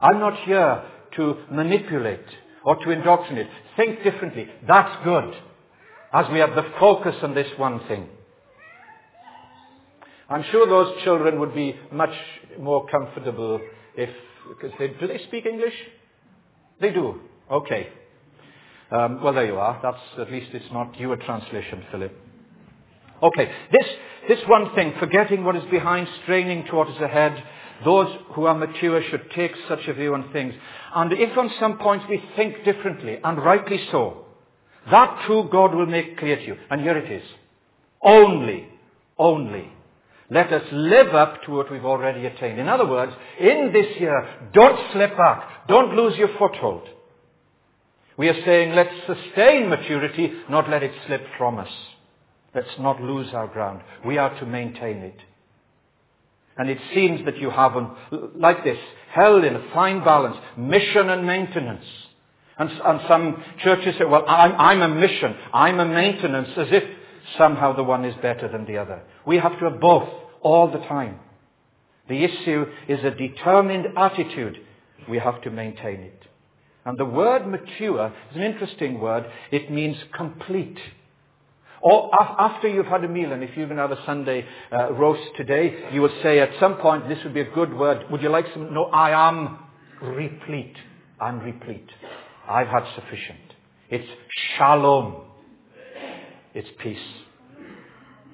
I'm 0.00 0.20
not 0.20 0.38
here 0.44 0.82
to 1.16 1.36
manipulate 1.50 2.26
or 2.64 2.76
to 2.76 2.90
indoctrinate. 2.90 3.48
Think 3.76 4.02
differently. 4.02 4.48
That's 4.66 5.04
good. 5.04 5.34
As 6.12 6.26
we 6.32 6.38
have 6.38 6.54
the 6.54 6.64
focus 6.78 7.16
on 7.22 7.34
this 7.34 7.48
one 7.58 7.86
thing. 7.86 8.08
I'm 10.30 10.44
sure 10.50 10.66
those 10.66 11.02
children 11.04 11.40
would 11.40 11.54
be 11.54 11.74
much 11.90 12.14
more 12.58 12.86
comfortable 12.88 13.60
if, 13.96 14.10
because 14.48 14.72
they, 14.78 14.88
do 14.88 15.06
they 15.06 15.18
speak 15.26 15.46
English? 15.46 15.74
They 16.80 16.92
do. 16.92 17.20
Okay. 17.50 17.88
Um, 18.90 19.22
well, 19.22 19.32
there 19.32 19.46
you 19.46 19.56
are. 19.56 19.80
That's 19.82 20.20
at 20.20 20.32
least 20.32 20.48
it's 20.52 20.72
not 20.72 20.98
your 20.98 21.16
translation, 21.16 21.84
Philip. 21.90 22.14
Okay. 23.22 23.50
This 23.72 23.86
this 24.28 24.38
one 24.46 24.74
thing, 24.74 24.92
forgetting 25.00 25.42
what 25.42 25.56
is 25.56 25.64
behind, 25.70 26.06
straining 26.22 26.66
to 26.66 26.74
what 26.74 26.88
is 26.90 26.98
ahead. 26.98 27.42
Those 27.84 28.08
who 28.34 28.44
are 28.44 28.54
mature 28.54 29.02
should 29.10 29.30
take 29.30 29.52
such 29.68 29.86
a 29.86 29.94
view 29.94 30.14
on 30.14 30.32
things. 30.32 30.54
And 30.94 31.12
if 31.12 31.36
on 31.36 31.50
some 31.60 31.78
points 31.78 32.06
we 32.08 32.22
think 32.36 32.64
differently, 32.64 33.18
and 33.22 33.38
rightly 33.38 33.80
so, 33.90 34.24
that 34.90 35.24
too 35.26 35.48
God 35.50 35.74
will 35.74 35.86
make 35.86 36.18
clear 36.18 36.36
to 36.36 36.42
you. 36.44 36.56
And 36.70 36.80
here 36.80 36.98
it 36.98 37.10
is. 37.10 37.28
Only, 38.02 38.68
only 39.18 39.72
let 40.30 40.52
us 40.52 40.62
live 40.72 41.14
up 41.14 41.42
to 41.44 41.52
what 41.52 41.70
we've 41.72 41.84
already 41.84 42.26
attained. 42.26 42.58
In 42.58 42.68
other 42.68 42.86
words, 42.86 43.12
in 43.40 43.70
this 43.72 43.98
year, 43.98 44.50
don't 44.52 44.92
slip 44.92 45.16
back. 45.16 45.66
Don't 45.68 45.96
lose 45.96 46.18
your 46.18 46.28
foothold. 46.38 46.86
We 48.18 48.28
are 48.28 48.44
saying 48.44 48.74
let's 48.74 48.94
sustain 49.06 49.70
maturity, 49.70 50.32
not 50.50 50.68
let 50.68 50.82
it 50.82 50.92
slip 51.06 51.22
from 51.38 51.58
us. 51.58 51.70
Let's 52.54 52.78
not 52.78 53.00
lose 53.00 53.32
our 53.32 53.46
ground. 53.46 53.80
We 54.04 54.18
are 54.18 54.38
to 54.40 54.46
maintain 54.46 54.98
it. 54.98 55.16
And 56.58 56.68
it 56.68 56.78
seems 56.92 57.24
that 57.24 57.38
you 57.38 57.50
have, 57.50 57.72
them 57.74 57.96
like 58.36 58.64
this, 58.64 58.78
held 59.12 59.44
in 59.44 59.54
a 59.54 59.70
fine 59.72 60.04
balance, 60.04 60.36
mission 60.56 61.08
and 61.08 61.24
maintenance. 61.26 61.84
And, 62.58 62.68
and 62.70 63.00
some 63.08 63.44
churches 63.62 63.94
say, 63.98 64.04
well, 64.04 64.24
I'm, 64.26 64.52
I'm 64.52 64.82
a 64.82 64.94
mission, 64.94 65.34
I'm 65.54 65.78
a 65.78 65.86
maintenance, 65.86 66.48
as 66.56 66.66
if 66.70 66.82
somehow 67.38 67.76
the 67.76 67.84
one 67.84 68.04
is 68.04 68.14
better 68.20 68.48
than 68.48 68.66
the 68.66 68.78
other. 68.78 69.02
We 69.24 69.36
have 69.36 69.58
to 69.60 69.70
have 69.70 69.80
both 69.80 70.08
all 70.42 70.70
the 70.70 70.78
time. 70.78 71.20
The 72.08 72.24
issue 72.24 72.66
is 72.88 73.04
a 73.04 73.10
determined 73.10 73.86
attitude. 73.96 74.58
We 75.08 75.18
have 75.18 75.40
to 75.42 75.50
maintain 75.50 76.00
it. 76.00 76.22
And 76.84 76.98
the 76.98 77.04
word 77.04 77.46
mature 77.46 78.12
is 78.30 78.36
an 78.36 78.42
interesting 78.42 78.98
word. 78.98 79.26
It 79.52 79.70
means 79.70 79.96
complete. 80.16 80.78
Or 81.80 82.10
after 82.40 82.68
you've 82.68 82.86
had 82.86 83.04
a 83.04 83.08
meal, 83.08 83.32
and 83.32 83.42
if 83.42 83.56
you're 83.56 83.66
going 83.66 83.76
to 83.76 83.86
have 83.86 83.92
a 83.92 84.04
Sunday 84.04 84.44
uh, 84.72 84.92
roast 84.92 85.22
today, 85.36 85.88
you 85.92 86.02
will 86.02 86.14
say 86.22 86.40
at 86.40 86.50
some 86.58 86.76
point, 86.76 87.08
this 87.08 87.18
would 87.24 87.34
be 87.34 87.40
a 87.40 87.50
good 87.50 87.72
word. 87.72 88.10
Would 88.10 88.22
you 88.22 88.30
like 88.30 88.46
some? 88.52 88.74
No, 88.74 88.84
I 88.86 89.28
am 89.28 89.58
replete. 90.02 90.76
I'm 91.20 91.40
replete. 91.40 91.88
I've 92.48 92.68
had 92.68 92.84
sufficient. 92.94 93.38
It's 93.90 94.08
shalom. 94.56 95.24
It's 96.54 96.68
peace. 96.82 96.98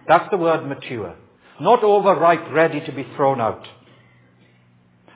That's 0.09 0.31
the 0.31 0.37
word 0.37 0.67
mature. 0.67 1.15
Not 1.61 1.85
overripe, 1.85 2.51
ready 2.53 2.81
to 2.81 2.93
be 2.93 3.07
thrown 3.17 3.41
out. 3.41 3.67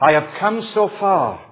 I 0.00 0.12
have 0.12 0.28
come 0.38 0.68
so 0.74 0.90
far. 1.00 1.44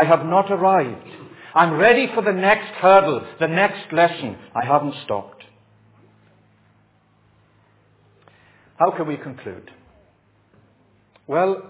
I 0.00 0.04
have 0.06 0.24
not 0.24 0.50
arrived. 0.50 1.08
I'm 1.54 1.74
ready 1.74 2.08
for 2.14 2.22
the 2.22 2.32
next 2.32 2.68
hurdle, 2.76 3.26
the 3.40 3.48
next 3.48 3.92
lesson. 3.92 4.38
I 4.54 4.64
haven't 4.64 4.94
stopped. 5.04 5.41
How 8.82 8.90
can 8.90 9.06
we 9.06 9.16
conclude? 9.16 9.70
Well, 11.28 11.62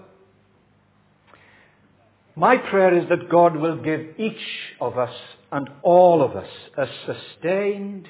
my 2.35 2.57
prayer 2.57 2.97
is 2.97 3.07
that 3.09 3.29
God 3.29 3.55
will 3.55 3.83
give 3.83 4.15
each 4.17 4.41
of 4.81 4.97
us 4.97 5.13
and 5.51 5.69
all 5.83 6.23
of 6.23 6.35
us 6.35 6.49
a 6.75 6.87
sustained 7.05 8.07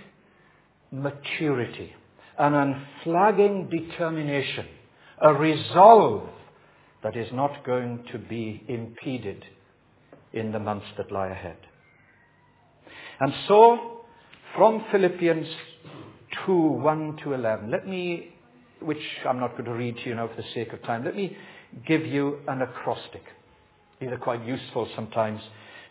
maturity, 0.89 1.91
an 2.39 2.53
unflagging 2.53 3.69
determination, 3.69 4.67
a 5.21 5.33
resolve 5.33 6.29
that 7.03 7.17
is 7.17 7.27
not 7.33 7.65
going 7.65 8.05
to 8.13 8.17
be 8.17 8.63
impeded 8.69 9.43
in 10.31 10.53
the 10.53 10.59
months 10.59 10.87
that 10.95 11.11
lie 11.11 11.27
ahead. 11.27 11.57
And 13.19 13.33
so, 13.49 14.05
from 14.55 14.85
Philippians 14.93 15.47
2, 16.45 16.53
1 16.53 17.17
to 17.25 17.33
11, 17.33 17.69
let 17.69 17.85
me, 17.85 18.32
which 18.83 19.01
I'm 19.27 19.39
not 19.39 19.51
going 19.51 19.65
to 19.65 19.73
read 19.73 19.97
to 19.97 20.09
you 20.09 20.15
now 20.15 20.27
for 20.27 20.41
the 20.41 20.47
sake 20.53 20.73
of 20.73 20.81
time, 20.83 21.05
let 21.05 21.15
me 21.15 21.35
give 21.87 22.05
you 22.05 22.39
an 22.47 22.61
acrostic. 22.61 23.23
These 23.99 24.09
are 24.09 24.17
quite 24.17 24.45
useful 24.45 24.87
sometimes 24.95 25.41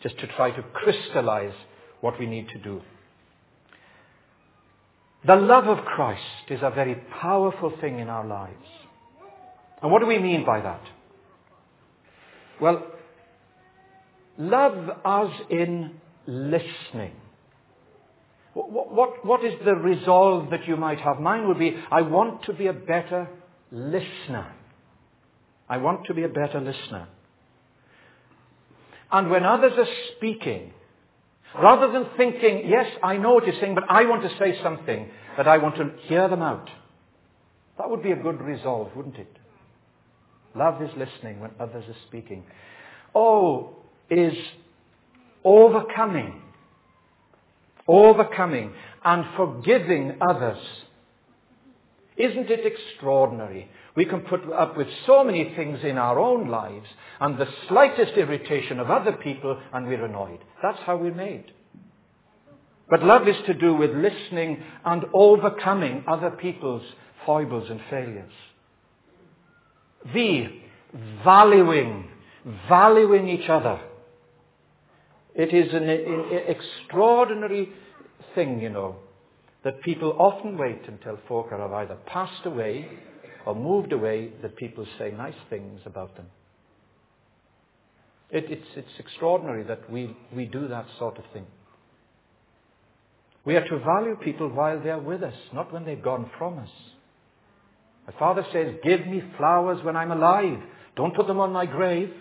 just 0.03 0.19
to 0.19 0.27
try 0.29 0.51
to 0.51 0.63
crystallize 0.75 1.55
what 2.01 2.19
we 2.19 2.27
need 2.27 2.49
to 2.49 2.59
do. 2.59 2.83
The 5.25 5.37
love 5.37 5.67
of 5.69 5.85
Christ 5.85 6.51
is 6.51 6.61
a 6.63 6.71
very 6.71 6.97
powerful 7.21 7.73
thing 7.81 8.01
in 8.01 8.09
our 8.09 8.27
lives. 8.27 8.67
And 9.81 9.91
what 9.91 10.01
do 10.01 10.07
we 10.07 10.19
mean 10.19 10.45
by 10.45 10.61
that? 10.61 10.83
Well, 12.61 12.85
love 14.39 14.91
as 15.05 15.29
in 15.49 16.01
listening. 16.27 17.13
What, 18.55 18.93
what, 18.93 19.25
what 19.25 19.45
is 19.45 19.55
the 19.65 19.75
resolve 19.75 20.51
that 20.51 20.67
you 20.67 20.77
might 20.77 21.01
have? 21.01 21.21
Mine 21.21 21.49
would 21.49 21.59
be, 21.59 21.77
I 21.91 22.03
want 22.03 22.45
to 22.45 22.53
be 22.53 22.67
a 22.67 22.73
better 22.73 23.29
listener. 23.71 24.53
I 25.69 25.79
want 25.79 26.07
to 26.07 26.15
be 26.15 26.25
a 26.25 26.29
better 26.29 26.61
listener. 26.61 27.09
And 29.11 29.31
when 29.31 29.45
others 29.45 29.73
are 29.77 29.87
speaking, 30.17 30.73
rather 31.59 31.93
than 31.93 32.07
thinking, 32.17 32.65
yes, 32.69 32.87
I 33.03 33.17
know 33.17 33.35
what 33.35 33.47
you're 33.47 33.61
saying, 33.61 33.75
but 33.75 33.85
I 33.88 34.05
want 34.05 34.23
to 34.23 34.38
say 34.38 34.59
something, 34.62 35.11
that 35.37 35.49
I 35.49 35.59
want 35.59 35.77
to 35.77 35.91
hear 36.09 36.29
them 36.29 36.43
out. 36.43 36.69
That 37.79 37.88
would 37.88 38.03
be 38.03 38.12
a 38.12 38.17
good 38.17 38.41
resolve, 38.41 38.95
wouldn't 38.95 39.17
it? 39.17 39.35
Love 40.55 40.83
is 40.83 40.91
listening 40.97 41.41
when 41.41 41.51
others 41.59 41.85
are 41.88 41.97
speaking. 42.09 42.45
Oh, 43.15 43.77
is 44.11 44.35
overcoming. 45.45 46.43
Overcoming 47.88 48.73
and 49.05 49.25
forgiving 49.37 50.18
others. 50.21 50.59
Isn't 52.16 52.51
it 52.51 52.64
extraordinary 52.64 53.71
we 53.95 54.05
can 54.07 54.21
put 54.21 54.51
up 54.53 54.77
with 54.77 54.87
so 55.07 55.23
many 55.23 55.53
things 55.55 55.81
in 55.83 55.99
our 55.99 56.18
own 56.18 56.49
lives 56.49 56.87
and 57.21 57.38
the 57.38 57.49
slightest 57.68 58.12
irritation 58.16 58.81
of 58.81 58.90
other 58.90 59.12
people 59.12 59.61
and 59.73 59.87
we're 59.87 60.05
annoyed. 60.05 60.40
That's 60.62 60.79
how 60.87 60.97
we're 60.97 61.14
made. 61.14 61.53
But 62.88 63.03
love 63.03 63.29
is 63.29 63.37
to 63.47 63.55
do 63.55 63.75
with 63.75 63.90
listening 63.90 64.62
and 64.85 65.05
overcoming 65.12 66.05
other 66.07 66.31
people's 66.31 66.83
foibles 67.27 67.71
and 67.71 67.81
failures. 67.90 68.33
The 70.12 70.49
valuing, 71.23 72.09
valuing 72.68 73.29
each 73.29 73.49
other. 73.49 73.81
It 75.35 75.55
is 75.55 75.73
an, 75.73 75.88
an 75.88 76.42
extraordinary 76.49 77.73
thing, 78.35 78.61
you 78.61 78.68
know, 78.68 78.97
that 79.64 79.81
people 79.83 80.14
often 80.18 80.59
wait 80.59 80.83
until 80.87 81.18
folk 81.29 81.51
have 81.51 81.73
either 81.73 81.97
passed 82.07 82.45
away 82.45 82.88
or 83.47 83.55
moved 83.55 83.92
away 83.92 84.33
that 84.42 84.57
people 84.57 84.87
say 84.99 85.11
nice 85.11 85.35
things 85.49 85.81
about 85.87 86.16
them. 86.16 86.27
It, 88.31 88.47
it's, 88.51 88.66
it's 88.77 88.99
extraordinary 88.99 89.62
that 89.64 89.90
we, 89.90 90.16
we 90.35 90.47
do 90.47 90.68
that 90.68 90.87
sort 90.99 91.18
of 91.18 91.25
thing. 91.33 91.47
We 93.45 93.57
are 93.57 93.66
to 93.66 93.79
value 93.79 94.16
people 94.23 94.49
while 94.49 94.81
they 94.81 94.90
are 94.90 95.01
with 95.01 95.23
us, 95.23 95.35
not 95.53 95.73
when 95.73 95.85
they've 95.85 96.03
gone 96.03 96.31
from 96.38 96.59
us. 96.59 96.71
My 98.07 98.18
father 98.18 98.45
says, 98.53 98.75
give 98.83 99.07
me 99.07 99.23
flowers 99.37 99.85
when 99.85 99.97
I'm 99.97 100.12
alive. 100.12 100.59
Don't 100.97 101.14
put 101.14 101.27
them 101.27 101.40
on 101.40 101.53
my 101.53 101.66
grave. 101.66 102.12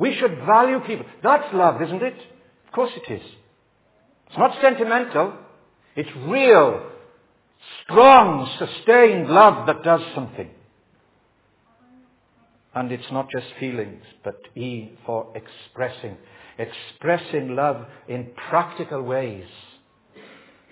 We 0.00 0.16
should 0.18 0.38
value 0.46 0.80
people. 0.80 1.04
That's 1.22 1.52
love, 1.54 1.80
isn't 1.82 2.02
it? 2.02 2.14
Of 2.66 2.72
course 2.72 2.90
it 2.96 3.12
is. 3.12 3.22
It's 4.28 4.38
not 4.38 4.56
sentimental. 4.62 5.34
It's 5.94 6.08
real, 6.26 6.90
strong, 7.84 8.48
sustained 8.58 9.28
love 9.28 9.66
that 9.66 9.82
does 9.82 10.00
something. 10.14 10.50
And 12.74 12.90
it's 12.92 13.10
not 13.12 13.28
just 13.30 13.46
feelings, 13.58 14.02
but 14.24 14.36
E 14.56 14.92
for 15.04 15.26
expressing. 15.34 16.16
Expressing 16.56 17.54
love 17.54 17.84
in 18.08 18.30
practical 18.48 19.02
ways. 19.02 19.44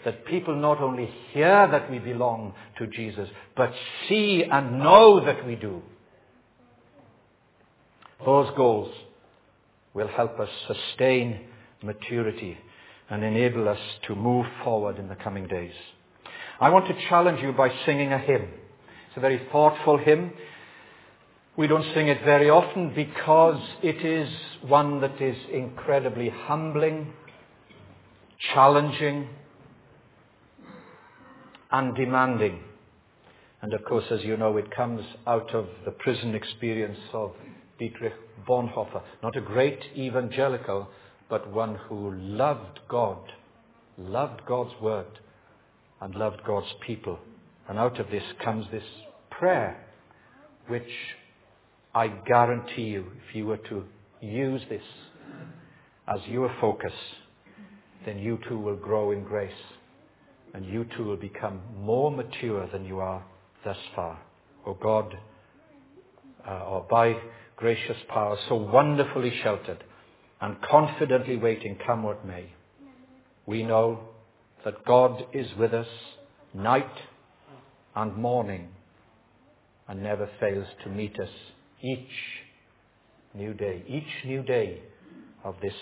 that 0.04 0.24
people 0.26 0.54
not 0.54 0.80
only 0.80 1.10
hear 1.32 1.68
that 1.70 1.90
we 1.90 1.98
belong 1.98 2.54
to 2.78 2.86
Jesus, 2.86 3.28
but 3.56 3.72
see 4.08 4.44
and 4.50 4.78
know 4.78 5.24
that 5.24 5.44
we 5.46 5.56
do. 5.56 5.82
Those 8.24 8.48
goals 8.56 8.92
will 9.98 10.08
help 10.08 10.38
us 10.38 10.48
sustain 10.68 11.40
maturity 11.82 12.56
and 13.10 13.24
enable 13.24 13.68
us 13.68 13.80
to 14.06 14.14
move 14.14 14.46
forward 14.62 14.96
in 14.96 15.08
the 15.08 15.16
coming 15.16 15.48
days. 15.48 15.72
I 16.60 16.70
want 16.70 16.86
to 16.86 17.08
challenge 17.08 17.40
you 17.42 17.52
by 17.52 17.68
singing 17.84 18.12
a 18.12 18.18
hymn. 18.18 18.42
It's 18.42 19.16
a 19.16 19.20
very 19.20 19.42
thoughtful 19.50 19.98
hymn. 19.98 20.32
We 21.56 21.66
don't 21.66 21.84
sing 21.94 22.06
it 22.06 22.22
very 22.24 22.48
often 22.48 22.94
because 22.94 23.60
it 23.82 24.04
is 24.04 24.28
one 24.62 25.00
that 25.00 25.20
is 25.20 25.36
incredibly 25.52 26.28
humbling, 26.28 27.12
challenging, 28.54 29.28
and 31.72 31.96
demanding. 31.96 32.60
And 33.62 33.74
of 33.74 33.84
course, 33.84 34.04
as 34.12 34.22
you 34.22 34.36
know, 34.36 34.56
it 34.58 34.70
comes 34.70 35.02
out 35.26 35.52
of 35.56 35.66
the 35.84 35.90
prison 35.90 36.36
experience 36.36 37.00
of 37.12 37.32
Dietrich 37.80 38.12
Bonhoeffer, 38.46 39.02
not 39.22 39.36
a 39.36 39.40
great 39.40 39.80
evangelical, 39.96 40.88
but 41.28 41.52
one 41.52 41.76
who 41.88 42.12
loved 42.14 42.80
God, 42.88 43.18
loved 43.96 44.44
God's 44.46 44.72
word, 44.80 45.18
and 46.00 46.14
loved 46.14 46.42
God's 46.44 46.72
people. 46.86 47.18
And 47.68 47.78
out 47.78 47.98
of 48.00 48.10
this 48.10 48.22
comes 48.42 48.66
this 48.70 48.84
prayer, 49.30 49.84
which 50.68 50.90
I 51.94 52.08
guarantee 52.08 52.84
you, 52.84 53.06
if 53.28 53.34
you 53.34 53.46
were 53.46 53.58
to 53.58 53.84
use 54.20 54.62
this 54.68 54.82
as 56.06 56.20
your 56.26 56.54
focus, 56.60 56.92
then 58.06 58.18
you 58.18 58.38
too 58.48 58.58
will 58.58 58.76
grow 58.76 59.10
in 59.10 59.22
grace, 59.24 59.50
and 60.54 60.64
you 60.64 60.86
too 60.96 61.04
will 61.04 61.16
become 61.16 61.60
more 61.78 62.10
mature 62.10 62.68
than 62.72 62.84
you 62.84 63.00
are 63.00 63.22
thus 63.64 63.76
far. 63.94 64.18
O 64.66 64.70
oh 64.70 64.78
God, 64.80 65.16
uh, 66.46 66.64
or 66.64 66.86
by 66.90 67.16
gracious 67.58 67.96
power, 68.08 68.38
so 68.48 68.54
wonderfully 68.54 69.32
sheltered 69.42 69.82
and 70.40 70.56
confidently 70.62 71.36
waiting, 71.36 71.76
come 71.84 72.04
what 72.04 72.24
may. 72.24 72.52
We 73.46 73.64
know 73.64 74.00
that 74.64 74.84
God 74.84 75.24
is 75.32 75.48
with 75.58 75.74
us 75.74 75.88
night 76.54 76.90
and 77.96 78.16
morning 78.16 78.68
and 79.88 80.02
never 80.02 80.28
fails 80.38 80.66
to 80.84 80.90
meet 80.90 81.18
us 81.18 81.30
each 81.82 82.08
new 83.34 83.54
day, 83.54 83.82
each 83.88 84.24
new 84.24 84.42
day 84.42 84.80
of 85.44 85.56
this 85.60 85.74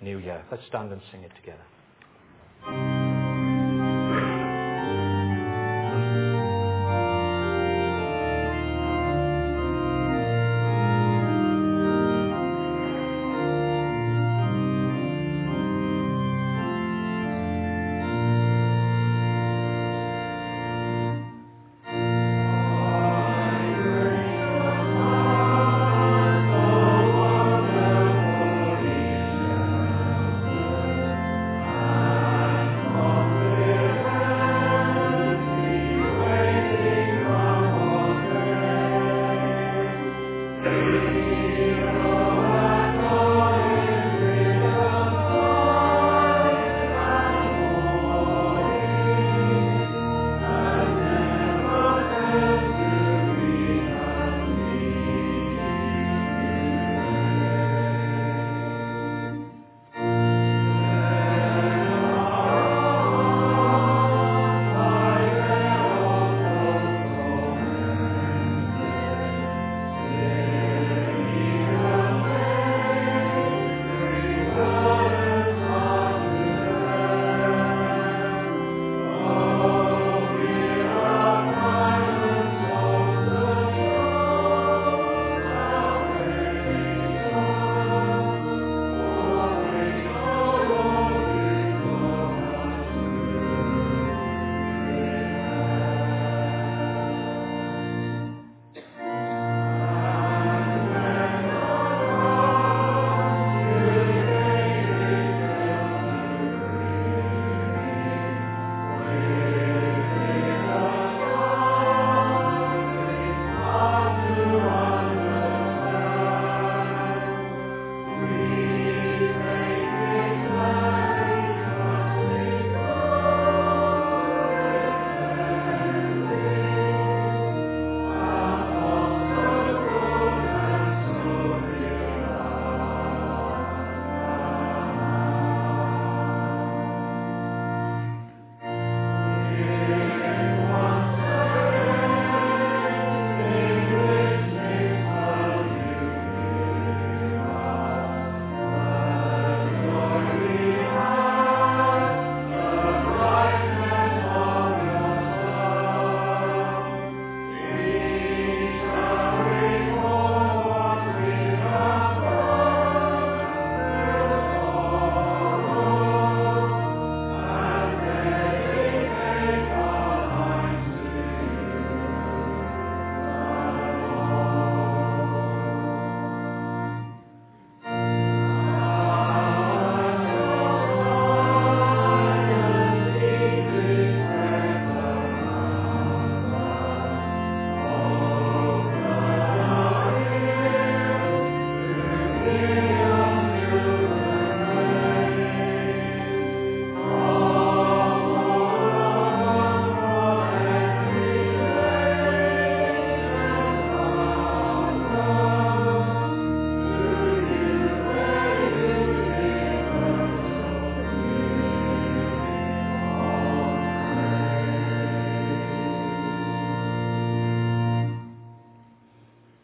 new 0.00 0.18
year. 0.18 0.44
Let's 0.50 0.66
stand 0.68 0.92
and 0.92 1.00
sing 1.10 1.22
it 1.22 1.32
together. 1.34 2.95